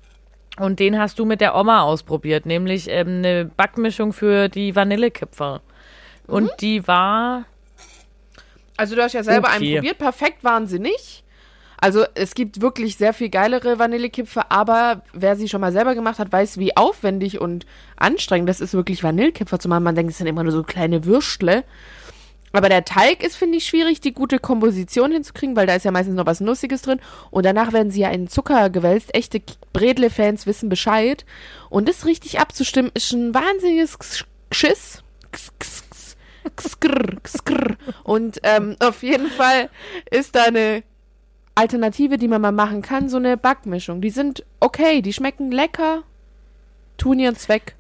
[0.59, 5.61] Und den hast du mit der Oma ausprobiert, nämlich ähm, eine Backmischung für die Vanillekipferl.
[6.27, 6.51] Und Mhm.
[6.61, 7.45] die war,
[8.77, 9.75] Also du hast ja selber einen Okay.
[9.77, 9.99] probiert.
[9.99, 11.23] Perfekt waren sie nicht.
[11.83, 16.19] Also es gibt wirklich sehr viel geilere Vanillekipfer, aber wer sie schon mal selber gemacht
[16.19, 17.65] hat, weiß, wie aufwendig und
[17.97, 19.83] anstrengend das ist, wirklich Vanillekipfer zu machen.
[19.85, 21.65] Man denkt, es sind immer nur so kleine Würstle.
[22.53, 25.93] Aber der Teig ist, finde ich, schwierig, die gute Komposition hinzukriegen, weil da ist ja
[25.93, 27.01] meistens noch was Nussiges drin.
[27.31, 29.15] Und danach werden sie ja in Zucker gewälzt.
[29.15, 29.41] Echte
[29.73, 31.25] Bredle-Fans wissen Bescheid.
[31.69, 33.99] Und das richtig abzustimmen, ist ein wahnsinniges
[34.51, 35.03] Geschiss.
[38.03, 39.71] Und ähm, auf jeden Fall
[40.11, 40.83] ist da eine
[41.55, 44.01] Alternative, die man mal machen kann, so eine Backmischung.
[44.01, 46.03] Die sind okay, die schmecken lecker,
[46.97, 47.75] tun ihren Zweck.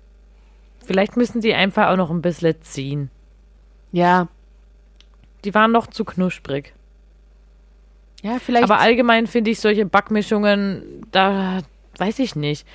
[0.85, 3.11] vielleicht müssen die einfach auch noch ein bisschen ziehen.
[3.92, 4.28] Ja,
[5.44, 6.74] Die waren noch zu knusprig.
[8.22, 8.64] ja, vielleicht.
[8.64, 11.61] Aber allgemein finde ich solche Backmischungen, da
[11.98, 12.66] weiß ich nicht.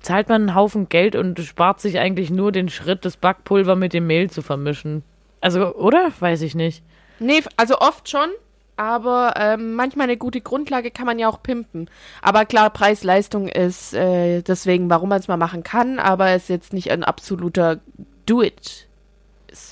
[0.00, 3.92] Zahlt man einen Haufen Geld und spart sich eigentlich nur den Schritt, das Backpulver mit
[3.92, 5.02] dem Mehl zu vermischen.
[5.40, 6.12] Also, oder?
[6.20, 6.82] Weiß ich nicht.
[7.18, 8.28] nee, also oft schon.
[8.76, 11.90] aber ähm, manchmal eine gute Grundlage kann man ja auch pimpen.
[12.22, 16.48] Aber klar, Preis-Leistung ist äh, deswegen, warum man es mal machen kann, aber es ist
[16.48, 17.80] jetzt nicht ein absoluter
[18.26, 18.86] Do-It.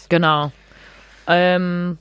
[0.09, 0.51] Genau.
[1.29, 1.99] Ähm,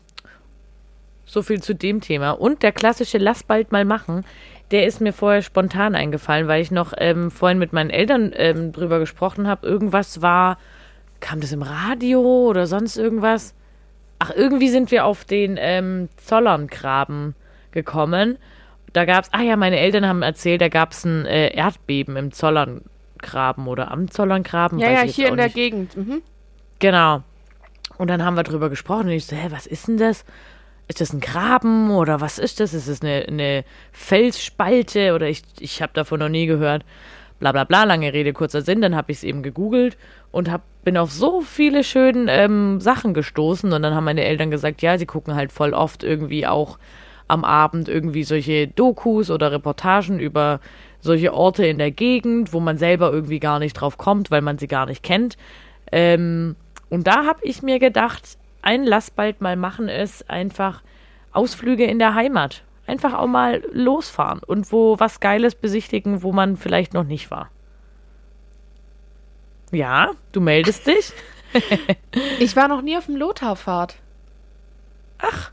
[1.36, 2.32] so viel zu dem Thema.
[2.32, 4.26] Und der klassische Lass bald mal machen,
[4.72, 8.72] der ist mir vorher spontan eingefallen, weil ich noch ähm, vorhin mit meinen Eltern ähm,
[8.72, 9.68] drüber gesprochen habe.
[9.68, 10.58] Irgendwas war,
[11.20, 13.54] kam das im Radio oder sonst irgendwas?
[14.18, 17.36] Ach, irgendwie sind wir auf den ähm, Zollerngraben
[17.72, 18.38] gekommen.
[18.94, 23.68] Da gab's, ah ja, meine Eltern haben erzählt, da gab's ein äh, Erdbeben im Zollerngraben
[23.68, 24.80] oder am Zollerngraben.
[24.80, 25.56] Ja, weiß ja, hier in der nicht.
[25.56, 25.98] Gegend.
[25.98, 26.22] Mhm.
[26.80, 27.24] Genau.
[27.98, 30.26] Und dann haben wir drüber gesprochen und ich so, hä, was ist denn das?
[30.88, 32.74] Ist das ein Graben oder was ist das?
[32.74, 36.86] Ist es eine, eine Felsspalte oder ich, ich habe davon noch nie gehört.
[37.40, 38.82] Bla bla bla, lange Rede, kurzer Sinn.
[38.82, 39.98] Dann habe ich es eben gegoogelt
[40.32, 43.74] und hab, bin auf so viele schöne ähm, Sachen gestoßen.
[43.74, 46.78] Und dann haben meine Eltern gesagt, ja, sie gucken halt voll oft irgendwie auch
[47.28, 50.60] am Abend irgendwie solche Dokus oder Reportagen über
[51.02, 54.58] solche Orte in der Gegend, wo man selber irgendwie gar nicht drauf kommt, weil man
[54.58, 55.38] sie gar nicht kennt.
[55.92, 56.56] Ähm,
[56.90, 60.82] und da habe ich mir gedacht, ein Lass bald mal machen ist einfach
[61.32, 62.64] Ausflüge in der Heimat.
[62.88, 67.50] Einfach auch mal losfahren und wo was Geiles besichtigen, wo man vielleicht noch nicht war.
[69.72, 71.12] Ja, du meldest dich.
[72.40, 73.96] Ich war noch nie auf dem Lotharfahrt.
[75.20, 75.52] Ach.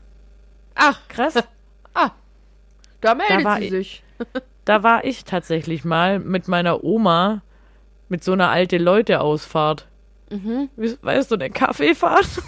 [0.75, 1.35] Ach, Krass.
[3.01, 4.03] da meldet war sie ich- sich.
[4.65, 7.41] Da war ich tatsächlich mal mit meiner Oma
[8.07, 9.87] mit so einer alte Leute-Ausfahrt.
[10.29, 10.69] Mhm.
[11.01, 12.41] Weißt du, eine Kaffeefahrt?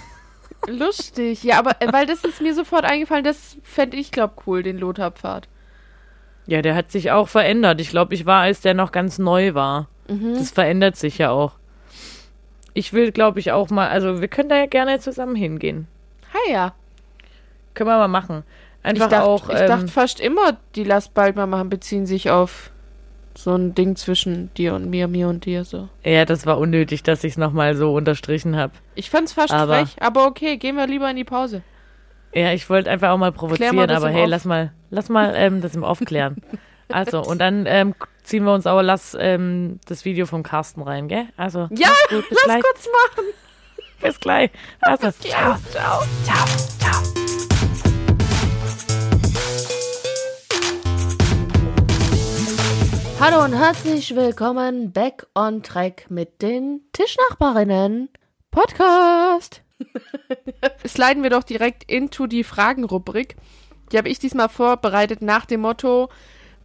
[0.67, 1.43] Lustig.
[1.43, 4.77] Ja, aber äh, weil das ist mir sofort eingefallen, das fände ich, glaub, cool, den
[4.77, 5.47] Lotharpfad.
[6.47, 7.81] Ja, der hat sich auch verändert.
[7.81, 9.87] Ich glaube, ich war, als der noch ganz neu war.
[10.07, 11.53] Das verändert sich ja auch.
[12.75, 15.87] Ich will, glaube ich, auch mal, also wir können da ja gerne zusammen hingehen.
[16.33, 16.75] Ha ja.
[17.73, 18.43] Können wir mal machen.
[18.79, 19.49] Ich Einfach dachte, auch.
[19.49, 22.69] ich ähm, dachte fast immer, die Lass bald mal machen, beziehen sich auf
[23.37, 25.89] so ein Ding zwischen dir und mir, mir und dir so.
[26.03, 28.73] ja, das war unnötig, dass ich es nochmal so unterstrichen habe.
[28.95, 31.61] Ich fand's fast Aber- frech, aber okay, gehen wir lieber in die Pause.
[32.33, 34.29] Ja, ich wollte einfach auch mal provozieren, aber hey, Off.
[34.29, 36.37] lass mal, lass mal ähm, das im Aufklären.
[36.87, 41.07] Also, und dann ähm, ziehen wir uns aber, lass ähm, das Video vom Carsten rein,
[41.07, 41.25] gell?
[41.35, 42.61] Also, Ja, gut, bis lass gleich.
[42.61, 43.25] kurz machen.
[44.01, 44.51] Bis gleich.
[44.81, 45.55] Also, ciao.
[45.71, 46.03] ciao.
[46.23, 46.45] Ciao,
[46.77, 47.24] ciao.
[53.27, 58.09] Hallo und herzlich willkommen back on track mit den Tischnachbarinnen
[58.51, 59.63] Podcast.
[60.87, 63.35] Sliden wir doch direkt into die Fragenrubrik.
[63.91, 66.09] Die habe ich diesmal vorbereitet nach dem Motto: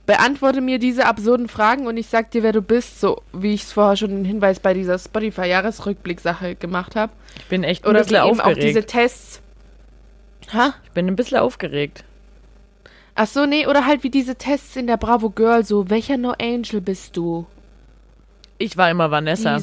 [0.04, 3.62] Beantworte mir diese absurden Fragen und ich sag dir, wer du bist, so wie ich
[3.62, 7.14] es vorher schon einen Hinweis bei dieser Spotify-Jahresrückblick-Sache gemacht habe.
[7.38, 8.62] Ich bin echt ein Oder bisschen eben auch aufgeregt.
[8.62, 9.40] diese Tests.
[10.52, 10.74] Ha?
[10.84, 12.04] Ich bin ein bisschen aufgeregt.
[13.22, 16.32] Ach so, nee, oder halt wie diese Tests in der Bravo Girl, so, welcher No
[16.40, 17.44] Angel bist du?
[18.56, 19.58] Ich war immer Vanessa.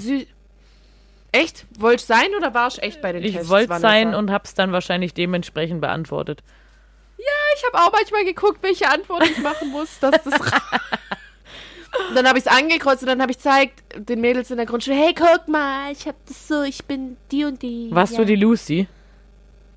[1.31, 1.65] Echt?
[1.79, 3.49] Wollt's sein oder warst echt bei den Ich Tests?
[3.49, 3.87] wollte Vanessa?
[3.89, 6.43] sein und hab's dann wahrscheinlich dementsprechend beantwortet.
[7.17, 10.39] Ich habe auch manchmal geguckt, welche Antwort ich machen muss, dass das.
[12.09, 14.67] Und dann habe ich es angekreuzt und dann habe ich gezeigt den Mädels in der
[14.67, 17.87] Grundschule, hey, guck mal, ich habe das so, ich bin die und die.
[17.89, 18.19] Warst ja.
[18.19, 18.87] du die Lucy?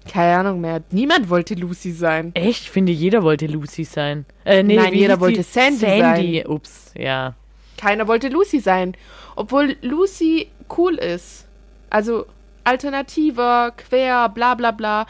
[0.09, 0.83] Keine Ahnung mehr.
[0.91, 2.33] Niemand wollte Lucy sein.
[2.35, 2.63] Echt?
[2.63, 4.25] Ich finde, jeder wollte Lucy sein.
[4.45, 5.43] Äh, nee, Nein, jeder wollte die?
[5.43, 6.45] Sandy Sandy.
[6.47, 7.35] Ups, ja.
[7.77, 8.97] Keiner wollte Lucy sein.
[9.37, 11.47] Obwohl Lucy cool ist.
[11.91, 12.27] Also
[12.65, 15.07] alternativer, quer, bla bla bla.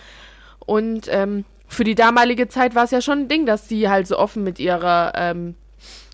[0.67, 4.07] Und ähm, für die damalige Zeit war es ja schon ein Ding, dass sie halt
[4.07, 5.55] so offen mit ihrer ähm,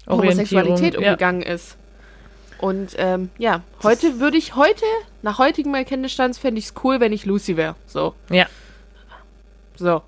[0.08, 1.10] Homosexualität Orientierung, ja.
[1.10, 1.76] umgegangen ist.
[2.58, 4.84] Und ähm, ja, heute würde ich, heute,
[5.22, 7.74] nach heutigem Erkenntnisstand, fände ich es cool, wenn ich Lucy wäre.
[7.86, 8.46] So, Ja,
[9.76, 10.02] so.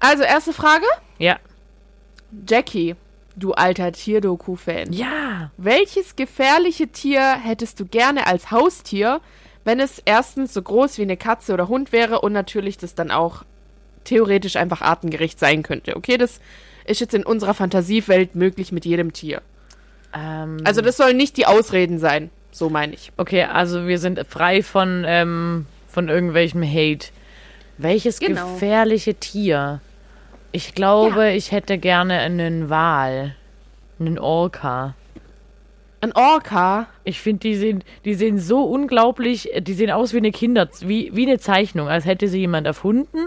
[0.00, 0.86] Also, erste Frage.
[1.18, 1.38] ja.
[2.48, 2.94] Jackie,
[3.34, 4.92] du alter Tierdoku-Fan.
[4.92, 5.50] Ja.
[5.56, 9.20] Welches gefährliche Tier hättest du gerne als Haustier,
[9.64, 13.10] wenn es erstens so groß wie eine Katze oder Hund wäre und natürlich das dann
[13.10, 13.42] auch
[14.04, 15.96] theoretisch einfach artengerecht sein könnte?
[15.96, 16.40] Okay, das
[16.84, 19.42] ist jetzt in unserer Fantasiewelt möglich mit jedem Tier.
[20.14, 23.10] Ähm, Also das sollen nicht die Ausreden sein, so meine ich.
[23.16, 27.08] okay, also wir sind frei von, ähm, von irgendwelchem Hate.
[27.82, 28.52] Welches Genau.
[28.54, 29.80] gefährliche Tier?
[30.52, 33.36] Ich glaube, ich hätte gerne einen Wal.
[33.98, 34.94] Einen Orca.
[36.02, 40.30] Ein Orca, Ich finde, die sehen, die sehen so unglaublich, die sehen aus wie eine
[40.30, 43.18] Kinder, wie, wie eine Zeichnung, als hätte sie jemand erfunden.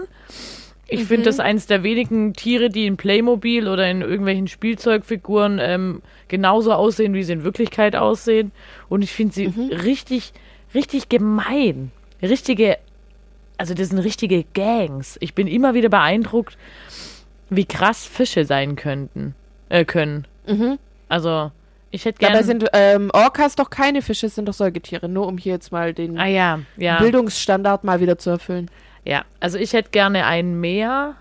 [0.88, 6.02] Ich finde das eins der wenigen Tiere, die in Playmobil oder in irgendwelchen Spielzeugfiguren ähm,
[6.28, 8.52] genauso aussehen, wie sie in Wirklichkeit aussehen.
[8.88, 10.32] Und ich finde sie richtig,
[10.74, 11.90] richtig gemein.
[12.20, 12.78] Richtige,
[13.56, 15.16] also das sind richtige Gangs.
[15.20, 16.56] Ich bin immer wieder beeindruckt,
[17.50, 19.34] wie krass Fische sein könnten,
[19.68, 20.26] äh, können.
[20.46, 20.78] Mhm.
[21.08, 21.52] Also,
[21.90, 22.34] ich hätte gerne.
[22.34, 25.08] Dabei sind ähm, Orcas doch keine Fische, es sind doch Säugetiere.
[25.08, 26.98] Nur um hier jetzt mal den ah ja, ja.
[26.98, 28.70] Bildungsstandard mal wieder zu erfüllen.
[29.04, 31.14] Ja, also ich hätte gerne ein Meer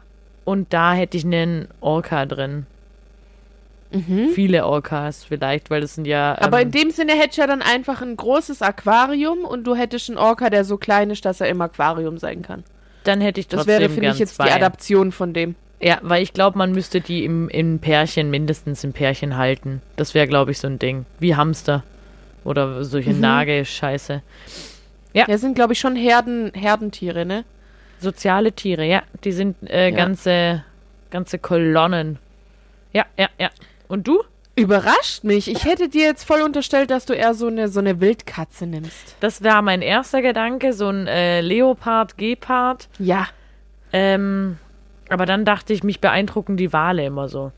[0.45, 2.65] und da hätte ich einen Orca drin.
[4.33, 6.35] Viele Orcas vielleicht, weil das sind ja.
[6.41, 9.75] Aber ähm, in dem Sinne hättest du ja dann einfach ein großes Aquarium und du
[9.75, 12.63] hättest einen Orca, der so klein ist, dass er im Aquarium sein kann.
[13.03, 14.45] dann hätte ich Das trotzdem wäre, finde gern ich, jetzt zwei.
[14.45, 15.55] die Adaption von dem.
[15.81, 19.81] Ja, weil ich glaube, man müsste die im, im Pärchen, mindestens im Pärchen halten.
[19.97, 21.05] Das wäre, glaube ich, so ein Ding.
[21.19, 21.83] Wie Hamster.
[22.45, 23.19] Oder solche Mhm.
[23.19, 24.21] Nagelscheiße.
[25.13, 25.25] Ja.
[25.27, 27.43] Ja, sind, glaube ich, schon Herden, Herdentiere, ne?
[27.99, 29.03] Soziale Tiere, ja.
[29.23, 29.95] Die sind äh, Ja.
[29.95, 30.63] ganze,
[31.11, 32.17] ganze Kolonnen.
[32.93, 33.49] Ja, ja, ja.
[33.87, 34.23] Und du?
[34.55, 35.49] Überrascht mich.
[35.49, 39.15] Ich hätte dir jetzt voll unterstellt, dass du eher so eine, so eine Wildkatze nimmst.
[39.19, 42.87] Das war mein erster Gedanke, so ein äh, Leopard, Gepard.
[42.99, 43.27] Ja.
[43.91, 44.57] Ähm,
[45.09, 47.51] aber dann dachte ich, mich beeindrucken die Wale immer so.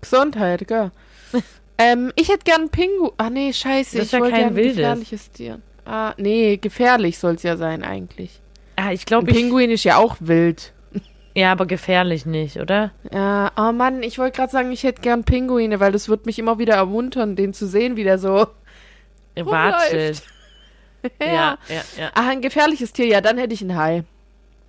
[0.00, 0.90] Gesundheit, gell?
[1.78, 3.12] ähm, ich hätte gern Pingu.
[3.16, 3.96] Ah, nee, scheiße.
[3.96, 4.76] Das ist ich ja wollte kein wildes.
[4.76, 5.60] gefährliches Tier.
[5.84, 8.40] Ah, nee, gefährlich soll es ja sein, eigentlich.
[8.76, 9.32] Ah, ich glaube.
[9.32, 10.72] Pinguin ist ja auch wild.
[11.38, 12.90] Ja, aber gefährlich nicht, oder?
[13.12, 16.36] Ja, oh Mann, ich wollte gerade sagen, ich hätte gern Pinguine, weil das wird mich
[16.40, 18.48] immer wieder ermuntern, den zu sehen, wie der so.
[19.36, 20.22] Watschelt.
[21.20, 21.26] ja.
[21.26, 22.10] Ja, ja, ja.
[22.14, 24.02] Ah, ein gefährliches Tier, ja, dann hätte ich einen Hai.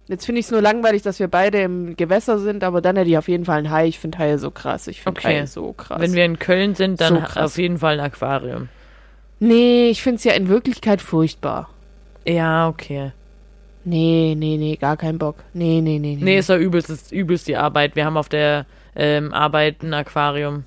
[0.08, 3.10] Jetzt finde ich es nur langweilig, dass wir beide im Gewässer sind, aber dann hätte
[3.10, 3.88] ich auf jeden Fall einen Hai.
[3.88, 4.88] Ich finde Haie so krass.
[4.88, 5.39] Ich finde Okay.
[5.39, 5.99] Haie so krass.
[5.99, 8.69] Wenn wir in Köln sind, dann So auf jeden Fall ein Aquarium.
[9.39, 11.69] nee, ich finde es ja in Wirklichkeit furchtbar.
[12.27, 13.12] Ja, okay.
[13.86, 15.38] Nee, nee, nee, gar keinen Bock.
[15.54, 16.24] Nee, nee, nee, nee.
[16.24, 17.96] Nee, ist ja übelst, ist übelst die Arbeit.
[17.96, 18.65] Wir haben auf der
[18.96, 20.65] ähm, Arbeit ein Aquarium.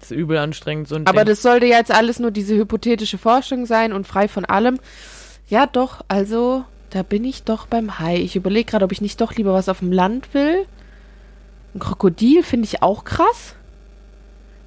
[0.00, 1.28] Das ist übel anstrengend, so ein aber Ding.
[1.28, 4.80] das sollte ja jetzt alles nur diese hypothetische Forschung sein und frei von allem.
[5.48, 8.16] Ja, doch, also, da bin ich doch beim Hai.
[8.16, 10.64] Ich überlege gerade, ob ich nicht doch lieber was auf dem Land will.
[11.74, 13.54] Ein Krokodil finde ich auch krass.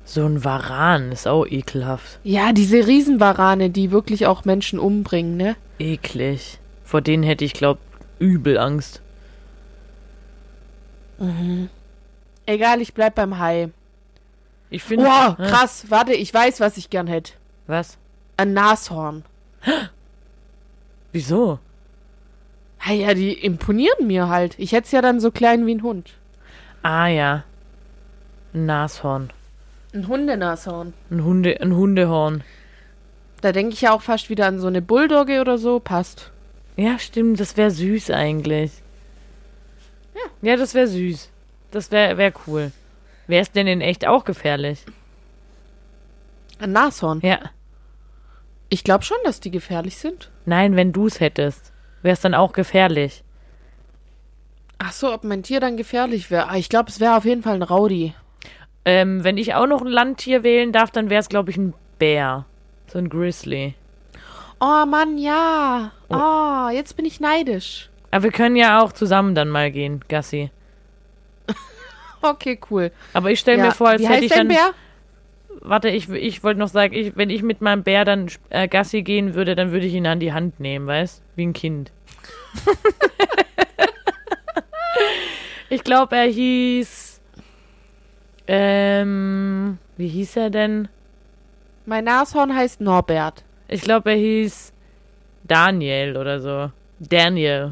[0.06, 2.20] So ein Varan ist auch ekelhaft.
[2.24, 5.56] Ja, diese Riesenwarane, die wirklich auch Menschen umbringen, ne?
[5.80, 6.60] Eklig.
[6.94, 7.80] Vor denen hätte ich, glaub,
[8.20, 9.02] übel Angst.
[12.46, 13.72] Egal, ich bleib beim Hai.
[14.70, 15.06] Ich finde.
[15.06, 15.48] Wow, Hä?
[15.48, 15.86] krass.
[15.90, 17.34] Warte, ich weiß, was ich gern hätte.
[17.66, 17.98] Was?
[18.38, 19.26] Ein Nashorn.
[21.12, 21.58] Wieso?
[22.78, 24.54] Ah ja, die imponieren mir halt.
[24.60, 26.12] Ich hätte es ja dann so klein wie ein Hund.
[26.84, 27.44] Ah ja.
[28.54, 29.34] Ein Nashorn.
[29.96, 30.94] Ein Hundenashorn.
[31.10, 32.44] Ein, Hunde, ein Hundehorn.
[33.42, 35.80] Da denke ich ja auch fast wieder an so eine Bulldogge oder so.
[35.80, 36.30] Passt.
[36.76, 38.72] Ja, stimmt, das wäre süß eigentlich.
[40.16, 40.22] Ja.
[40.52, 41.30] Ja, das wäre süß.
[41.72, 42.72] Das wäre wär cool.
[43.28, 44.86] Wäre es denn in echt auch gefährlich?
[46.60, 47.20] Ein Nashorn.
[47.22, 47.40] Ja.
[48.70, 50.32] Ich glaube schon, dass die gefährlich sind.
[50.46, 53.24] Nein, wenn du es hättest, wäre es dann auch gefährlich.
[54.80, 56.50] Ach so, ob mein Tier dann gefährlich wäre.
[56.50, 58.14] Ah, ich glaube, es wäre auf jeden Fall ein Rowdy.
[58.86, 61.74] Ähm, wenn ich auch noch ein Landtier wählen darf, dann wäre es, glaube ich, ein
[62.00, 62.46] Bär.
[62.88, 63.76] So ein Grizzly.
[64.66, 65.92] Oh Mann, ja.
[66.08, 67.90] Oh, jetzt bin ich neidisch.
[68.12, 70.52] Aber wir können ja auch zusammen dann mal gehen, Gassi.
[72.22, 72.90] Okay, cool.
[73.12, 73.66] Aber ich stelle ja.
[73.66, 74.56] mir vor, als Wie hätte heißt ich dein dann.
[74.56, 74.74] Bär?
[75.60, 79.02] Warte, ich, ich wollte noch sagen, ich, wenn ich mit meinem Bär dann äh, Gassi
[79.02, 81.22] gehen würde, dann würde ich ihn an die Hand nehmen, weißt?
[81.36, 81.92] Wie ein Kind.
[85.70, 87.20] ich glaube, er hieß.
[88.48, 89.80] Ähm.
[89.98, 90.88] Wie hieß er denn?
[91.86, 93.44] Mein Nashorn heißt Norbert.
[93.68, 94.74] Ich glaube, er hieß
[95.44, 96.72] Daniel oder so.
[97.00, 97.72] Daniel.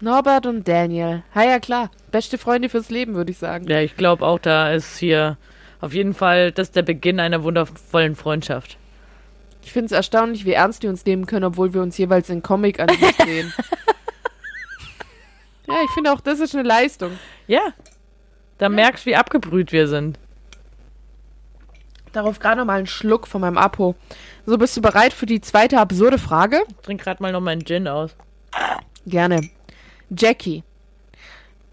[0.00, 1.22] Norbert und Daniel.
[1.34, 1.90] Ha ja, klar.
[2.10, 3.66] Beste Freunde fürs Leben, würde ich sagen.
[3.68, 5.38] Ja, ich glaube auch, da ist hier
[5.80, 8.78] auf jeden Fall das ist der Beginn einer wundervollen Freundschaft.
[9.62, 12.42] Ich finde es erstaunlich, wie ernst die uns nehmen können, obwohl wir uns jeweils in
[12.42, 13.52] Comic an sich sehen.
[15.68, 17.12] ja, ich finde auch, das ist eine Leistung.
[17.46, 17.72] Ja.
[18.58, 20.18] Da merkst du, wie abgebrüht wir sind.
[22.12, 23.94] Darauf gerade noch mal einen Schluck von meinem Apo.
[24.44, 26.62] So, bist du bereit für die zweite absurde Frage?
[26.82, 28.16] Trink gerade mal noch meinen Gin aus.
[29.06, 29.48] Gerne.
[30.10, 30.64] Jackie,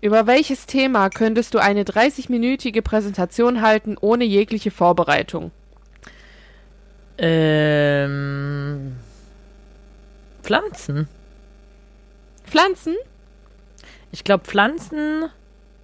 [0.02, 5.52] über welches Thema könntest du eine 30-minütige Präsentation halten ohne jegliche Vorbereitung?
[7.18, 8.98] Ähm.
[10.44, 11.10] Pflanzen.
[12.46, 12.96] Pflanzen?
[14.12, 15.30] Ich glaube Pflanzen,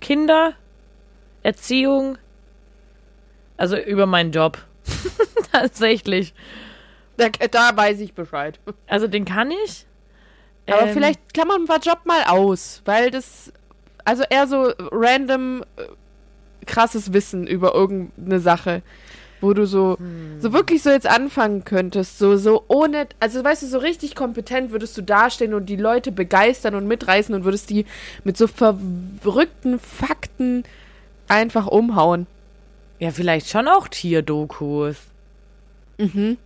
[0.02, 0.54] Kinder,
[1.44, 2.18] Erziehung.
[3.58, 4.60] Also über meinen Job.
[5.52, 6.34] Tatsächlich.
[7.18, 8.60] Da, da weiß ich Bescheid.
[8.88, 9.86] Also den kann ich.
[10.68, 13.54] Aber Ähm, vielleicht klammern wir Job mal aus, weil das,
[14.04, 15.84] also eher so random äh,
[16.66, 18.82] krasses Wissen über irgendeine Sache.
[19.42, 19.98] wo du so,
[20.40, 24.72] so wirklich so jetzt anfangen könntest, so, so ohne, also weißt du, so richtig kompetent
[24.72, 27.86] würdest du dastehen und die Leute begeistern und mitreißen und würdest die
[28.24, 30.64] mit so verrückten Fakten
[31.28, 32.26] einfach umhauen.
[32.98, 34.96] Ja, vielleicht schon auch Tierdokus.
[35.98, 36.38] Mhm.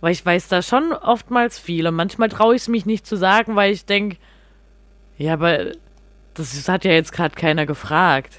[0.00, 1.86] Weil ich weiß da schon oftmals viel.
[1.86, 4.16] Und manchmal traue ich es mich nicht zu sagen, weil ich denke,
[5.18, 5.72] ja, aber
[6.34, 8.38] das hat ja jetzt gerade keiner gefragt.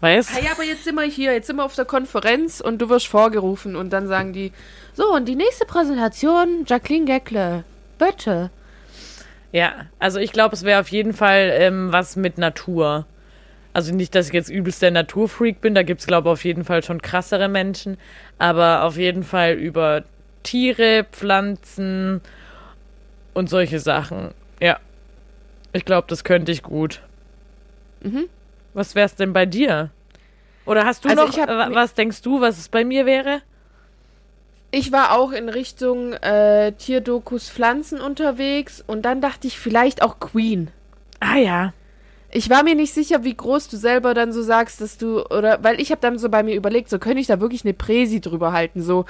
[0.00, 0.30] Weißt?
[0.36, 2.88] Ah ja, aber jetzt sind wir hier, jetzt sind wir auf der Konferenz und du
[2.90, 4.52] wirst vorgerufen und dann sagen die,
[4.94, 7.64] so, und die nächste Präsentation, Jacqueline Geckle,
[7.98, 8.50] bitte.
[9.52, 13.06] Ja, also ich glaube, es wäre auf jeden Fall ähm, was mit Natur.
[13.72, 16.44] Also nicht, dass ich jetzt übelst der Naturfreak bin, da gibt es, glaube ich, auf
[16.44, 17.98] jeden Fall schon krassere Menschen,
[18.38, 20.04] aber auf jeden Fall über
[20.46, 22.20] Tiere, Pflanzen
[23.34, 24.30] und solche Sachen.
[24.60, 24.78] Ja.
[25.72, 27.02] Ich glaube, das könnte ich gut.
[28.00, 28.28] Mhm.
[28.72, 29.90] Was wär's denn bei dir?
[30.64, 33.42] Oder hast du Also noch, hab äh, was denkst du, was es bei mir wäre?
[34.70, 40.20] Ich war auch in Richtung äh, Tierdokus Pflanzen unterwegs und dann dachte ich vielleicht auch
[40.20, 40.70] Queen.
[41.20, 41.72] Ah ja.
[42.30, 45.62] Ich war mir nicht sicher, wie groß du selber dann so sagst, dass du oder
[45.62, 48.20] weil ich habe dann so bei mir überlegt, so könnte ich da wirklich eine Präsi
[48.20, 49.06] drüber halten, so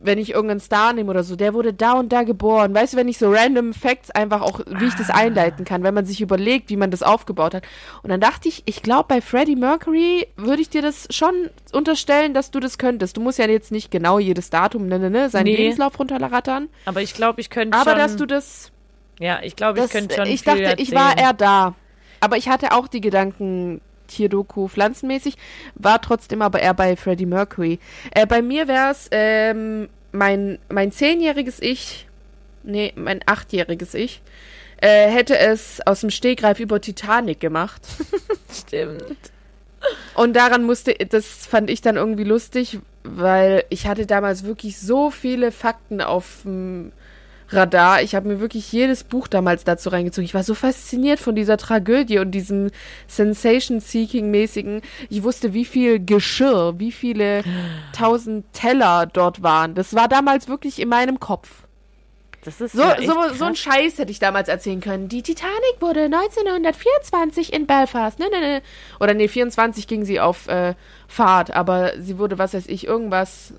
[0.00, 2.74] wenn ich irgendeinen Star nehme oder so, der wurde da und da geboren.
[2.74, 5.94] Weißt du, wenn ich so random Facts einfach auch, wie ich das einleiten kann, wenn
[5.94, 7.64] man sich überlegt, wie man das aufgebaut hat.
[8.02, 12.34] Und dann dachte ich, ich glaube, bei Freddie Mercury würde ich dir das schon unterstellen,
[12.34, 13.16] dass du das könntest.
[13.16, 15.56] Du musst ja jetzt nicht genau jedes Datum, ne, ne, ne, seinen Nee.
[15.56, 16.68] Lebenslauf runterrattern.
[16.84, 17.98] Aber ich glaube, ich könnte Aber schon.
[17.98, 18.72] dass du das
[19.20, 21.26] ja, ich glaube, ich könnte schon ich dachte, ich war erzählen.
[21.26, 21.74] eher da.
[22.20, 25.36] Aber ich hatte auch die Gedanken Tierdoku pflanzenmäßig,
[25.76, 27.78] war trotzdem aber eher bei Freddie Mercury.
[28.10, 32.08] Äh, bei mir wäre es ähm, mein, mein zehnjähriges Ich,
[32.64, 34.20] nee, mein achtjähriges Ich,
[34.80, 37.82] äh, hätte es aus dem Stegreif über Titanic gemacht.
[38.52, 39.04] Stimmt.
[40.14, 45.10] Und daran musste, das fand ich dann irgendwie lustig, weil ich hatte damals wirklich so
[45.10, 46.92] viele Fakten auf dem
[47.50, 48.02] Radar.
[48.02, 50.24] Ich habe mir wirklich jedes Buch damals dazu reingezogen.
[50.24, 52.70] Ich war so fasziniert von dieser Tragödie und diesem
[53.06, 54.82] Sensation-Seeking-mäßigen.
[55.08, 57.42] Ich wusste, wie viel Geschirr, wie viele
[57.96, 59.74] tausend Teller dort waren.
[59.74, 61.48] Das war damals wirklich in meinem Kopf.
[62.44, 63.38] Das ist So, ja so, krass.
[63.38, 65.08] so ein Scheiß hätte ich damals erzählen können.
[65.08, 68.18] Die Titanic wurde 1924 in Belfast.
[68.18, 68.62] Ne, ne, ne.
[69.00, 70.74] Oder nee, 24 ging sie auf äh,
[71.08, 73.54] Fahrt, aber sie wurde, was weiß ich, irgendwas,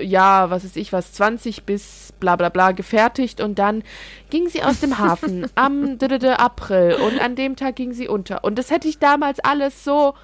[0.00, 3.82] ja, was weiß ich, was, 20 bis bla bla bla gefertigt und dann
[4.30, 7.92] ging sie aus dem Hafen am d -d -d April und an dem Tag ging
[7.92, 8.44] sie unter.
[8.44, 10.14] Und das hätte ich damals alles so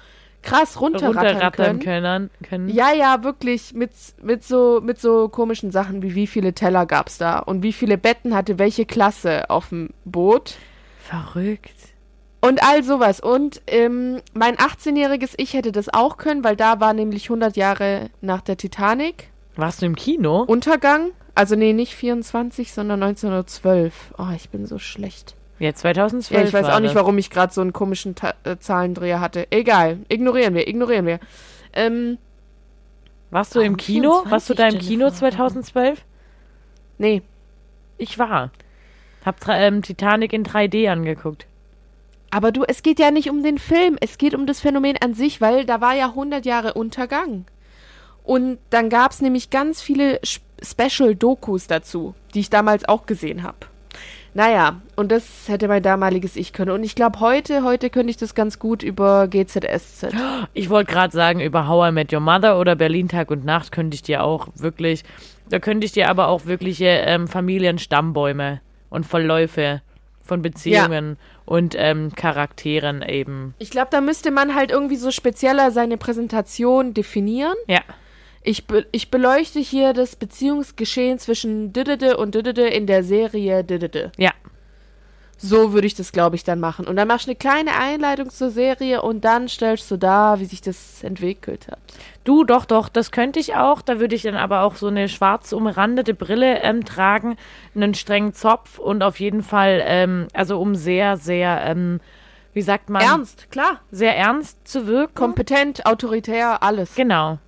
[0.41, 2.29] krass runterrattern, können.
[2.43, 2.69] können.
[2.69, 3.91] Ja, ja, wirklich mit,
[4.21, 7.97] mit, so, mit so komischen Sachen wie wie viele Teller gab's da und wie viele
[7.97, 10.55] Betten hatte welche Klasse auf dem Boot
[11.03, 11.75] Verrückt.
[12.41, 13.19] und all sowas.
[13.19, 18.09] Und ähm, mein 18-jähriges Ich hätte das auch können, weil da war nämlich 100 Jahre
[18.21, 20.43] nach der Titanic Warst du im Kino?
[20.43, 21.11] Untergang.
[21.35, 24.13] Also nee, nicht 24, sondern 1912.
[24.17, 25.35] Oh, ich bin so schlecht.
[25.59, 28.33] Ja, 2012 Ja, ich weiß war auch nicht, warum ich gerade so einen komischen Ta
[28.45, 29.47] äh, Zahlendreher hatte.
[29.51, 31.19] Egal, ignorieren wir, ignorieren wir.
[31.73, 32.17] Ähm,
[33.31, 34.23] Warst du im Kino?
[34.23, 35.31] 24, Warst du da im Kino Jennifer?
[35.31, 36.05] 2012?
[36.97, 37.21] nee,
[37.97, 38.51] Ich war.
[39.25, 41.45] Hab ähm, Titanic in 3D angeguckt.
[42.31, 45.13] Aber du, es geht ja nicht um den Film, es geht um das Phänomen an
[45.13, 47.45] sich, weil da war ja 100 Jahre Untergang.
[48.29, 53.41] Und dann gab es nämlich ganz viele Sp- Special-Dokus dazu, die ich damals auch gesehen
[53.41, 53.57] habe.
[54.35, 56.69] Naja, und das hätte mein damaliges Ich können.
[56.69, 60.09] Und ich glaube, heute, heute könnte ich das ganz gut über GZSZ.
[60.53, 63.71] Ich wollte gerade sagen, über How I Met Your Mother oder Berlin Tag und Nacht
[63.71, 65.03] könnte ich dir auch wirklich,
[65.49, 68.61] da könnte ich dir aber auch wirkliche ähm, Familienstammbäume
[68.91, 69.81] und Verläufe
[70.21, 73.55] von Beziehungen und ähm, Charakteren eben.
[73.57, 77.55] Ich glaube, da müsste man halt irgendwie so spezieller seine Präsentation definieren.
[77.67, 77.81] Ja.
[78.41, 84.11] Ich, be ich beleuchte hier das Beziehungsgeschehen zwischen Didede und Didede in der Serie Didede.
[84.17, 84.31] Ja.
[85.41, 86.85] So würde ich das, glaube ich, dann machen.
[86.85, 90.45] Und dann machst du eine kleine Einleitung zur Serie und dann stellst du dar, wie
[90.45, 91.79] sich das entwickelt hat.
[92.25, 93.81] Du, doch, doch, das könnte ich auch.
[93.81, 97.37] Da würde ich dann aber auch so eine schwarz umrandete Brille ähm, tragen,
[97.73, 102.01] einen strengen Zopf und auf jeden Fall, ähm, also um sehr, sehr, ähm,
[102.51, 103.01] wie sagt man?
[103.01, 103.79] Ernst, klar.
[103.91, 105.15] Sehr ernst zu wirken.
[105.15, 106.95] Kompetent, autoritär, alles.
[106.95, 107.39] Genau.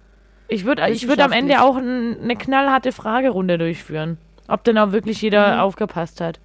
[0.53, 4.17] Ich würde ich würd am Ende auch n- eine knallharte Fragerunde durchführen.
[4.49, 5.59] Ob denn auch wirklich jeder Mhm.
[5.61, 6.39] aufgepasst hat.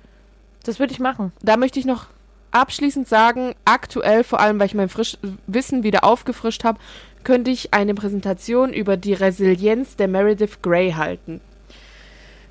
[0.65, 1.33] Das würde ich machen.
[1.43, 2.07] Da möchte ich noch
[2.53, 6.79] abschließend sagen, aktuell, vor allem weil ich mein Frisch Wissen wieder aufgefrischt habe,
[7.25, 11.41] könnte ich eine Präsentation über die Resilienz der Meredith Grey halten.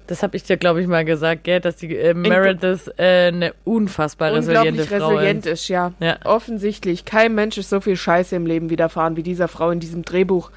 [0.07, 3.53] Das habe ich dir, glaube ich, mal gesagt, gell, dass die äh, Meredith äh, eine
[3.63, 5.61] unfassbar resiliente Unglaublich Frau resilient ist.
[5.61, 5.93] ist, ja.
[5.99, 6.17] Ja.
[6.25, 7.05] Offensichtlich.
[7.05, 10.51] Kein Mensch ist so viel Scheiße im Leben widerfahren wie dieser Frau in diesem Drehbuch.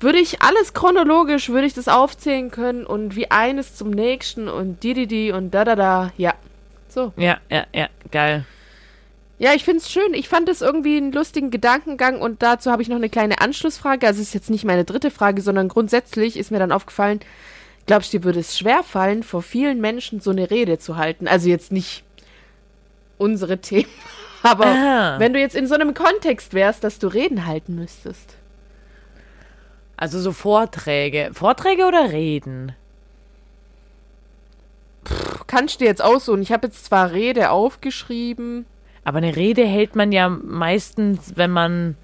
[0.00, 4.82] Würde ich alles chronologisch, würde ich das aufzählen können und wie eines zum nächsten und
[4.82, 6.12] die, die, die und da, da, da.
[6.16, 6.34] Ja.
[6.88, 7.12] So.
[7.16, 8.44] Ja, ja, ja, geil.
[9.40, 10.14] Ja, ich finde es schön.
[10.14, 14.06] Ich fand es irgendwie einen lustigen Gedankengang und dazu habe ich noch eine kleine Anschlussfrage.
[14.06, 17.20] Also es ist jetzt nicht meine dritte Frage, sondern grundsätzlich ist mir dann aufgefallen,
[17.86, 21.28] glaubst du, dir würde es schwer fallen, vor vielen Menschen so eine Rede zu halten?
[21.28, 22.02] Also jetzt nicht
[23.16, 23.90] unsere Themen,
[24.42, 25.18] aber Ah.
[25.20, 28.34] wenn du jetzt in so einem Kontext wärst, dass du Reden halten müsstest.
[29.98, 31.30] Also so Vorträge.
[31.34, 32.72] Vorträge oder Reden?
[35.48, 36.40] Kannst du dir jetzt aussuchen.
[36.40, 38.64] Ich habe jetzt zwar Rede aufgeschrieben.
[39.04, 41.96] Aber eine Rede hält man ja meistens, wenn man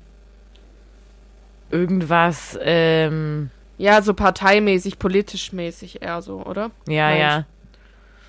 [1.71, 6.71] irgendwas, ähm, Ja, so parteimäßig, politisch mäßig eher so, oder?
[6.89, 7.45] ja, Meinst- ja.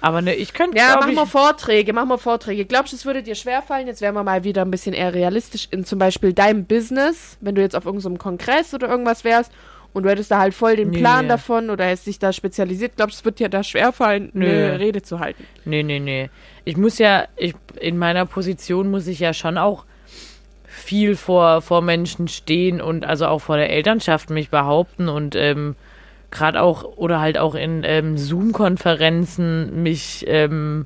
[0.05, 2.65] Aber ne, ich könnte, Ja, machen ich, wir Vorträge, machen wir Vorträge.
[2.65, 3.87] Glaubst du, es würde dir schwerfallen?
[3.87, 7.55] Jetzt wären wir mal wieder ein bisschen eher realistisch in zum Beispiel deinem Business, wenn
[7.55, 9.51] du jetzt auf irgendeinem Kongress oder irgendwas wärst
[9.93, 10.99] und du hättest da halt voll den Nee.
[10.99, 12.97] Plan davon oder hättest dich da spezialisiert.
[12.97, 15.43] Glaubst du, es wird dir da schwerfallen, eine Rede zu halten?
[15.63, 16.29] Nee, nee, nee.
[16.65, 19.85] Ich muss ja, ich, in meiner Position muss ich ja schon auch
[20.67, 25.75] viel vor, vor Menschen stehen und also auch vor der Elternschaft mich behaupten und ähm,
[26.35, 30.85] gerade auch oder halt auch in ähm, Zoom-Konferenzen mich, ähm,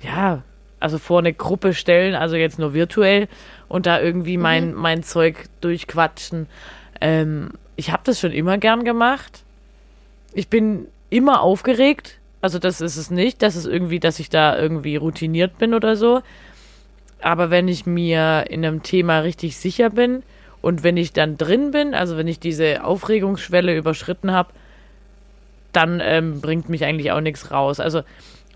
[0.00, 0.42] ja,
[0.78, 3.28] also vor eine Gruppe stellen, also jetzt nur virtuell
[3.68, 6.48] und da irgendwie mein, mein Zeug durchquatschen.
[7.00, 9.42] Ähm, ich habe das schon immer gern gemacht.
[10.34, 12.18] Ich bin immer aufgeregt.
[12.42, 13.42] Also das ist es nicht.
[13.42, 16.20] Das ist irgendwie, dass ich da irgendwie routiniert bin oder so.
[17.22, 20.22] Aber wenn ich mir in einem Thema richtig sicher bin
[20.62, 24.50] und wenn ich dann drin bin, also wenn ich diese Aufregungsschwelle überschritten habe,
[25.72, 27.80] dann ähm, bringt mich eigentlich auch nichts raus.
[27.80, 28.02] Also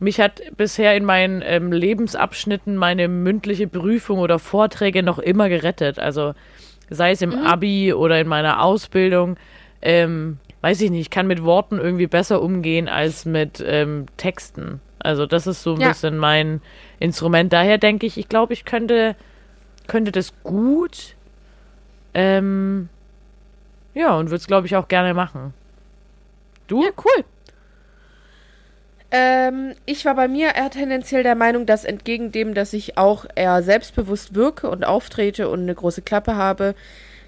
[0.01, 5.99] mich hat bisher in meinen ähm, Lebensabschnitten meine mündliche Prüfung oder Vorträge noch immer gerettet.
[5.99, 6.35] Also
[6.91, 9.37] sei es im Abi oder in meiner Ausbildung.
[9.83, 14.81] Ähm, weiß ich nicht, ich kann mit Worten irgendwie besser umgehen als mit ähm, Texten.
[14.99, 15.89] Also das ist so ein Ja.
[15.89, 16.61] bisschen mein
[17.01, 17.53] Instrument.
[17.53, 19.17] Daher denke ich, ich glaube, ich könnte,
[19.87, 21.16] könnte das gut.
[22.19, 22.89] Ähm,
[23.93, 25.53] ja, und würde es, glaube ich, auch gerne machen.
[26.67, 26.83] Du?
[26.83, 27.25] Ja, cool.
[29.11, 33.27] Ähm, ich war bei mir eher tendenziell der Meinung, dass entgegen dem, dass ich auch
[33.35, 36.75] eher selbstbewusst wirke und auftrete und eine große Klappe habe,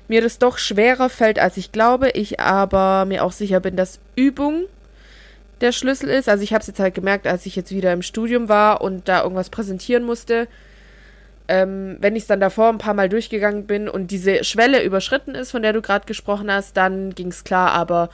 [0.09, 2.09] mir das doch schwerer fällt, als ich glaube.
[2.15, 4.65] Ich aber mir auch sicher bin, dass Übung
[5.61, 6.31] der Schlüssel ist.
[6.31, 9.07] Also ich habe es jetzt halt gemerkt, als ich jetzt wieder im Studium war und
[9.07, 10.49] da irgendwas präsentieren musste.
[11.49, 15.35] Ähm, wenn ich es dann davor ein paar Mal durchgegangen bin und diese Schwelle überschritten
[15.35, 17.73] ist, von der du gerade gesprochen hast, dann ging es klar.
[17.73, 18.11] Aber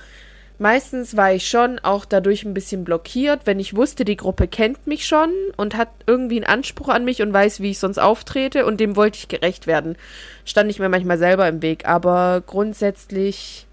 [0.58, 4.86] meistens war ich schon auch dadurch ein bisschen blockiert, wenn ich wusste, die Gruppe kennt
[4.86, 8.64] mich schon und hat irgendwie einen Anspruch an mich und weiß, wie ich sonst auftrete
[8.66, 9.96] und dem wollte ich gerecht werden.
[10.44, 13.66] Stand ich mir manchmal selber im Weg, aber grundsätzlich,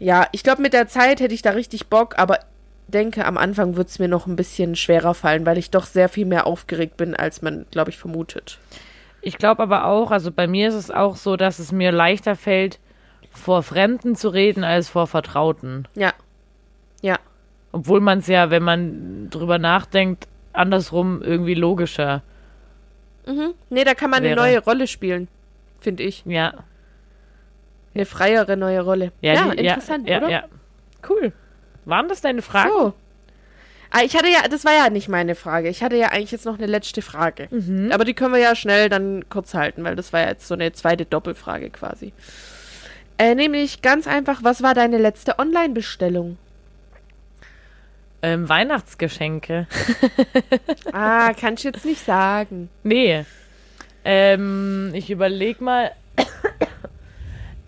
[0.00, 2.40] ja, ich glaube, mit der Zeit hätte ich da richtig Bock, aber
[2.88, 6.08] denke, am Anfang wird es mir noch ein bisschen schwerer fallen, weil ich doch sehr
[6.08, 8.58] viel mehr aufgeregt bin, als man, glaube ich, vermutet.
[9.22, 12.36] Ich glaube aber auch, also bei mir ist es auch so, dass es mir leichter
[12.36, 12.78] fällt,
[13.32, 15.88] vor Fremden zu reden als vor Vertrauten.
[15.94, 16.12] Ja.
[17.02, 17.18] Ja.
[17.72, 22.22] Obwohl man es ja, wenn man drüber nachdenkt, andersrum irgendwie logischer.
[23.26, 23.54] Mhm.
[23.68, 24.36] Nee, da kann man eine Wäre.
[24.40, 25.28] neue Rolle spielen,
[25.80, 26.22] finde ich.
[26.24, 26.54] Ja.
[27.94, 29.12] Eine freiere neue Rolle.
[29.20, 30.28] Ja, die- interessant, ja, oder?
[30.30, 30.44] Ja.
[31.08, 31.32] Cool.
[31.86, 32.70] Waren das deine Fragen?
[32.70, 32.94] So.
[33.90, 35.68] Ah, ich hatte ja, das war ja nicht meine Frage.
[35.68, 37.48] Ich hatte ja eigentlich jetzt noch eine letzte Frage.
[37.50, 37.90] Mhm.
[37.92, 40.54] Aber die können wir ja schnell dann kurz halten, weil das war ja jetzt so
[40.54, 42.12] eine zweite Doppelfrage quasi.
[43.16, 46.36] Äh, nämlich ganz einfach, was war deine letzte Online-Bestellung?
[48.22, 49.66] Ähm, Weihnachtsgeschenke.
[50.92, 52.68] Ah, kann ich jetzt nicht sagen.
[52.82, 53.24] Nee.
[54.04, 55.92] Ähm, ich überleg mal.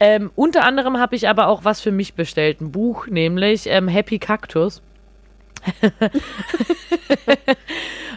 [0.00, 2.60] Ähm, unter anderem habe ich aber auch was für mich bestellt.
[2.60, 4.82] Ein Buch, nämlich ähm, Happy Cactus.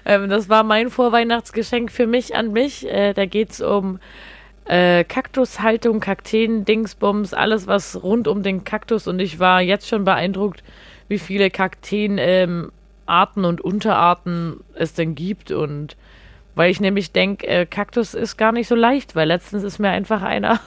[0.05, 2.88] ähm, das war mein Vorweihnachtsgeschenk für mich an mich.
[2.88, 3.99] Äh, da geht's um
[4.65, 9.07] äh, Kaktushaltung, Kakteen, Dingsbums, alles was rund um den Kaktus.
[9.07, 10.63] Und ich war jetzt schon beeindruckt,
[11.07, 12.71] wie viele Kakteen ähm,
[13.05, 15.97] Arten und Unterarten es denn gibt und
[16.53, 19.89] weil ich nämlich denke, äh, Kaktus ist gar nicht so leicht, weil letztens ist mir
[19.89, 20.59] einfach einer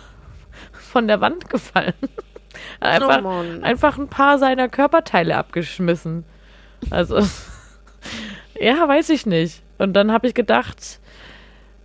[0.95, 1.93] von der Wand gefallen.
[2.81, 6.25] einfach, Oh einfach ein paar seiner Körperteile abgeschmissen.
[6.91, 7.19] Also,
[8.61, 9.63] ja, weiß ich nicht.
[9.79, 11.01] Und dann habe ich gedacht,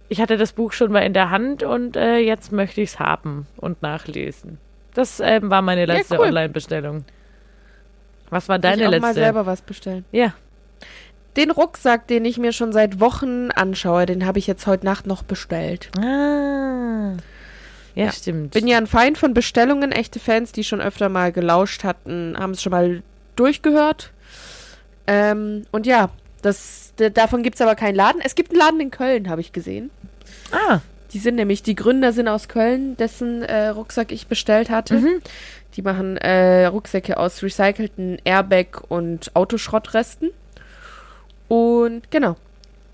[0.09, 2.99] ich hatte das Buch schon mal in der Hand und äh, jetzt möchte ich es
[2.99, 4.59] haben und nachlesen.
[4.93, 6.27] Das ähm, war meine letzte cool.
[6.27, 7.03] Online-Bestellung.
[8.29, 9.07] Was war Deine deine ich auch letzte?
[9.07, 10.05] mal selber was bestellen.
[10.11, 10.35] Ja.
[11.35, 15.07] Den Rucksack, den ich mir schon seit Wochen anschaue, den habe ich jetzt heute Nacht
[15.07, 15.89] noch bestellt.
[15.97, 17.13] Ah.
[17.95, 18.51] Ja, stimmt.
[18.51, 19.91] Bin ja ein Feind von Bestellungen.
[19.91, 23.03] Echte Fans, die schon öfter mal gelauscht hatten, haben es schon mal
[23.35, 24.11] durchgehört.
[25.07, 26.09] Ähm, und ja,
[26.41, 28.21] das, davon gibt es aber keinen Laden.
[28.23, 29.89] Es gibt einen Laden in Köln, habe ich gesehen.
[30.51, 30.79] ah,
[31.11, 34.95] Die sind nämlich, die Gründer sind aus Köln, dessen äh, Rucksack ich bestellt hatte.
[34.95, 35.21] Mhm.
[35.75, 40.31] Die machen äh, Rucksäcke aus recycelten Airbag- und Autoschrottresten.
[41.47, 42.35] Und genau,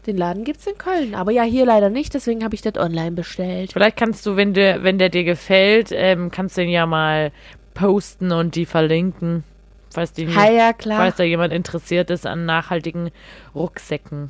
[0.08, 1.16] den Laden gibt's in Köln.
[1.16, 3.74] Aber ja, hier leider nicht, deswegen habe ich das online bestellt.
[3.74, 7.32] vielleicht kannst du, wenn, der, wenn der dir gefällt, ähm, kannst du ihn ja mal
[7.74, 9.44] posten und die verlinken.
[9.94, 10.98] Falls, die, Ha, ja, klar.
[10.98, 13.12] falls da jemand interessiert ist an nachhaltigen
[13.54, 14.30] Rucksäcken.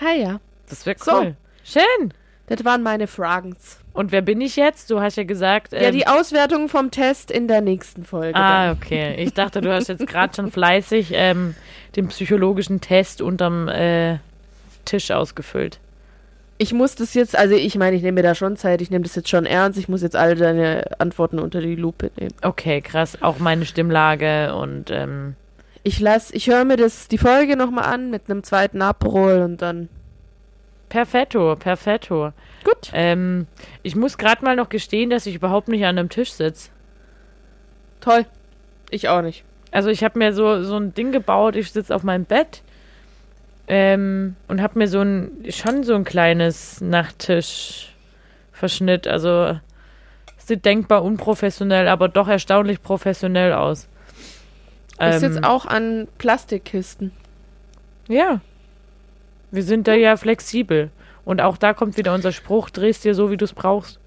[0.00, 0.40] Ha, ja.
[0.68, 1.12] Das wäre So.
[1.12, 1.36] cool.
[1.64, 2.12] Schön.
[2.48, 3.56] Das waren meine Fragen.
[3.92, 4.90] Und wer bin ich jetzt?
[4.90, 5.72] Du hast ja gesagt.
[5.72, 8.34] ja, ähm, die Auswertung vom Test in der nächsten Folge.
[8.38, 8.76] Ah, dann.
[8.76, 9.16] okay.
[9.18, 11.54] Ich dachte, du hast jetzt gerade schon fleißig ähm,
[11.96, 14.18] den psychologischen Test unterm äh,
[14.86, 15.78] Tisch ausgefüllt.
[16.58, 19.02] Ich muss das jetzt, also ich meine, ich nehme mir da schon Zeit, ich nehme
[19.04, 19.78] das jetzt schon ernst.
[19.78, 22.32] Ich muss jetzt alle deine Antworten unter die Lupe nehmen.
[22.40, 23.18] Okay, krass.
[23.20, 25.34] Auch meine Stimmlage und ähm,
[25.82, 29.60] Ich lass, ich höre mir das, die Folge nochmal an mit einem zweiten Aperol und
[29.60, 29.90] dann.
[30.88, 32.32] perfetto, perfetto.
[32.64, 32.90] Gut.
[32.94, 33.46] Ähm,
[33.82, 36.70] ich muss gerade mal noch gestehen, dass ich überhaupt nicht an einem Tisch sitze.
[38.00, 38.24] Toll.
[38.90, 39.44] Ich auch nicht.
[39.72, 42.62] Also ich habe mir so, so ein Ding gebaut, ich sitze auf meinem Bett
[43.68, 49.06] ähm, und habe mir so ein, schon so ein kleines Nachttisch-Verschnitt.
[49.06, 49.60] Also
[50.38, 53.88] sieht denkbar unprofessionell, aber doch erstaunlich professionell aus.
[54.98, 57.12] Ähm, sitze auch an Plastikkisten.
[58.08, 58.40] Ja.
[59.50, 60.90] Wir sind da ja flexibel.
[61.24, 64.00] Und auch da kommt wieder unser Spruch, drehst dir so, wie du es brauchst.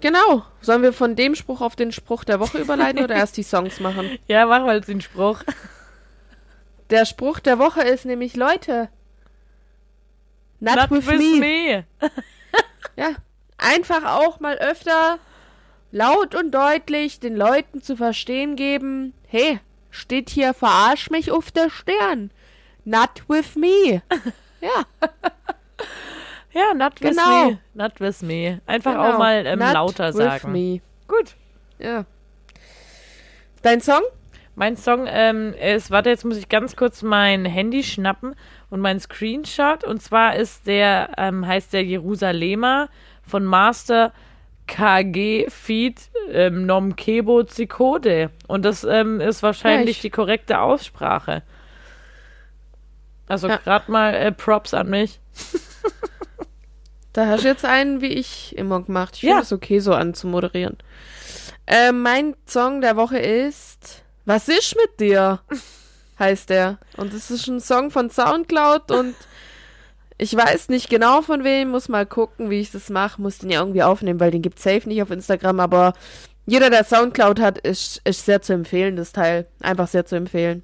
[0.00, 0.44] Genau.
[0.62, 3.80] Sollen wir von dem Spruch auf den Spruch der Woche überleiten oder erst die Songs
[3.80, 4.18] machen?
[4.26, 5.42] Ja, mach mal den Spruch.
[6.90, 8.88] Der Spruch der Woche ist nämlich, Leute.
[10.58, 11.40] Not, with, me.
[11.40, 11.84] me.
[12.96, 13.10] Ja.
[13.56, 15.18] Einfach auch mal öfter
[15.92, 19.60] laut und deutlich den Leuten zu verstehen geben, hey,
[19.90, 22.30] steht hier verarsch mich auf der Stirn.
[22.84, 24.02] Not with me.
[24.62, 24.84] Ja,
[26.52, 27.50] Ja, not with Genau.
[27.50, 27.58] me.
[27.72, 28.60] Not with me.
[28.66, 29.14] Einfach genau.
[29.14, 30.52] auch mal ähm, Not lauter with sagen.
[30.52, 30.82] Me.
[31.08, 31.34] Gut.
[31.78, 32.04] Ja.
[33.62, 34.02] Dein Song?
[34.60, 38.34] Mein Song ähm, ist, warte, jetzt muss ich ganz kurz mein Handy schnappen
[38.68, 39.84] und mein Screenshot.
[39.84, 42.90] Und zwar ist der, ähm, heißt der Jerusalemer
[43.26, 44.12] von Master
[44.66, 45.98] KG Feed
[46.30, 48.28] ähm, Nom Kebo Zikode.
[48.48, 51.42] Und das ähm, ist wahrscheinlich Ja, ich- die korrekte Aussprache.
[53.28, 53.56] Also Ja.
[53.56, 55.20] gerade mal äh, Props an mich.
[57.14, 59.14] Da hast du jetzt einen, wie ich immer gemacht.
[59.16, 59.30] Ich Ja.
[59.30, 60.76] finde es okay, so anzumoderieren.
[61.66, 65.40] Äh, mein Song der Woche ist Was ist mit dir?
[66.20, 66.78] heißt der.
[66.96, 69.16] Und es ist ein Song von Soundcloud und
[70.18, 73.20] ich weiß nicht genau von wem, muss mal gucken, wie ich das mache.
[73.20, 75.94] Muss den ja irgendwie aufnehmen, weil den gibt safe nicht auf Instagram, aber
[76.46, 79.48] jeder, der Soundcloud hat, ist, ist sehr zu empfehlen, das Teil.
[79.62, 80.62] Einfach sehr zu empfehlen.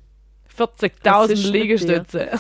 [0.57, 1.51] Was ist 40.000 mit dir?
[1.51, 2.31] Liegestütze.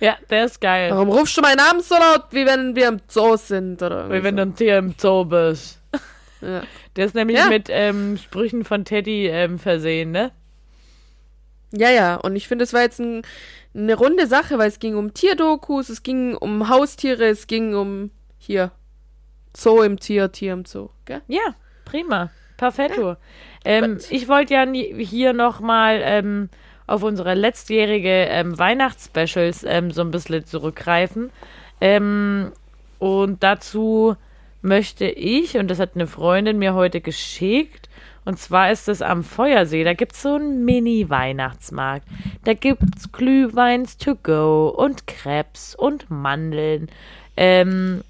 [0.00, 0.90] ja, der ist geil.
[0.90, 3.80] Warum rufst du meinen Namen so laut, wie wenn wir im Zoo sind?
[3.80, 5.80] Oder Wie irgendwie wenn du ein Tier im Zoo bist.
[6.40, 6.62] Ja.
[6.96, 7.48] Der ist nämlich Ja.
[7.48, 10.32] mit ähm, Sprüchen von Teddy ähm, versehen, ne?
[11.70, 13.22] Ja, ja, und ich finde, es war jetzt ein,
[13.74, 18.10] eine runde Sache, weil es ging um Tierdokus, es ging um Haustiere, es ging um
[18.38, 18.70] hier
[19.54, 21.20] Zoo im Tier, Tier im Zoo, gell?
[21.28, 22.30] Ja, prima.
[22.56, 23.16] Perfetto.
[23.64, 26.48] ähm, ich wollte ja hier nochmal ähm,
[26.88, 31.30] auf unsere letztjährige ähm, Weihnachtsspecials ähm, so ein bisschen zurückgreifen.
[31.80, 32.50] Ähm,
[32.98, 34.16] und dazu
[34.62, 37.88] möchte ich, und das hat eine Freundin mir heute geschickt,
[38.24, 42.06] und zwar ist es am Feuersee, da gibt es so einen Mini-Weihnachtsmarkt.
[42.44, 46.88] Da gibt es Glühweins to go und Krebs und Mandeln.
[47.38, 48.02] Ähm,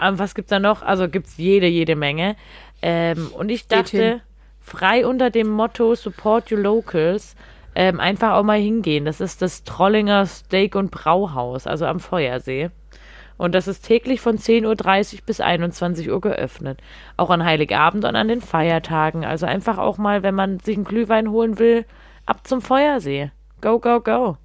[0.00, 0.82] ähm, was gibt's da noch?
[0.82, 2.34] Also gibt's jede, jede Menge.
[2.82, 4.20] Ähm, und ich dachte,
[4.60, 7.36] frei unter dem Motto Support Your Locals,
[7.74, 9.04] ähm, einfach auch mal hingehen.
[9.04, 12.70] Das ist das Trollinger Steak- und Brauhaus, also am Feuersee.
[13.40, 16.78] Und das ist täglich von 10.30 Uhr bis 21 Uhr geöffnet.
[17.16, 19.24] Auch an Heiligabend und an den Feiertagen.
[19.24, 21.86] Also einfach auch mal, wenn man sich einen Glühwein holen will,
[22.26, 23.30] ab zum Feuersee.
[23.62, 24.36] Go, go, go.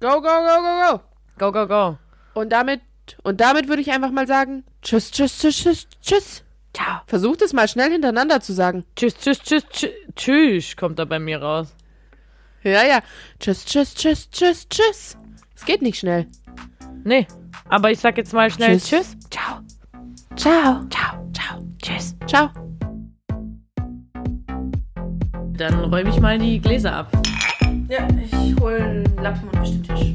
[0.00, 1.00] Go, go, go, go, go!
[1.38, 1.98] Go, go, go.
[2.34, 2.80] Und damit,
[3.22, 6.44] und damit würde ich einfach mal sagen, tschüss, tschüss, tschüss, tschüss, tschüss.
[6.74, 7.02] Ciao.
[7.06, 8.84] Versucht es mal schnell hintereinander zu sagen.
[8.96, 11.76] Tschüss, tschüss, tschüss, tschüss, tschüss, kommt da bei mir raus.
[12.64, 12.98] Ja, ja.
[13.38, 15.16] Tschüss, tschüss, tschüss, tschüss, tschüss.
[15.54, 16.26] Es geht nicht schnell.
[17.04, 17.26] Nee,
[17.68, 18.88] aber ich sag jetzt mal schnell Tschüss.
[18.90, 19.16] Tschüss.
[19.30, 19.60] Ciao.
[20.36, 20.84] Ciao.
[20.90, 21.30] Ciao.
[21.32, 21.58] Ciao.
[21.82, 22.16] Tschüss.
[22.26, 22.48] Ciao.
[25.56, 27.12] Dann räume ich mal die Gläser ab.
[27.88, 30.14] Ja, ich hole einen Lappen und wisch den Tisch.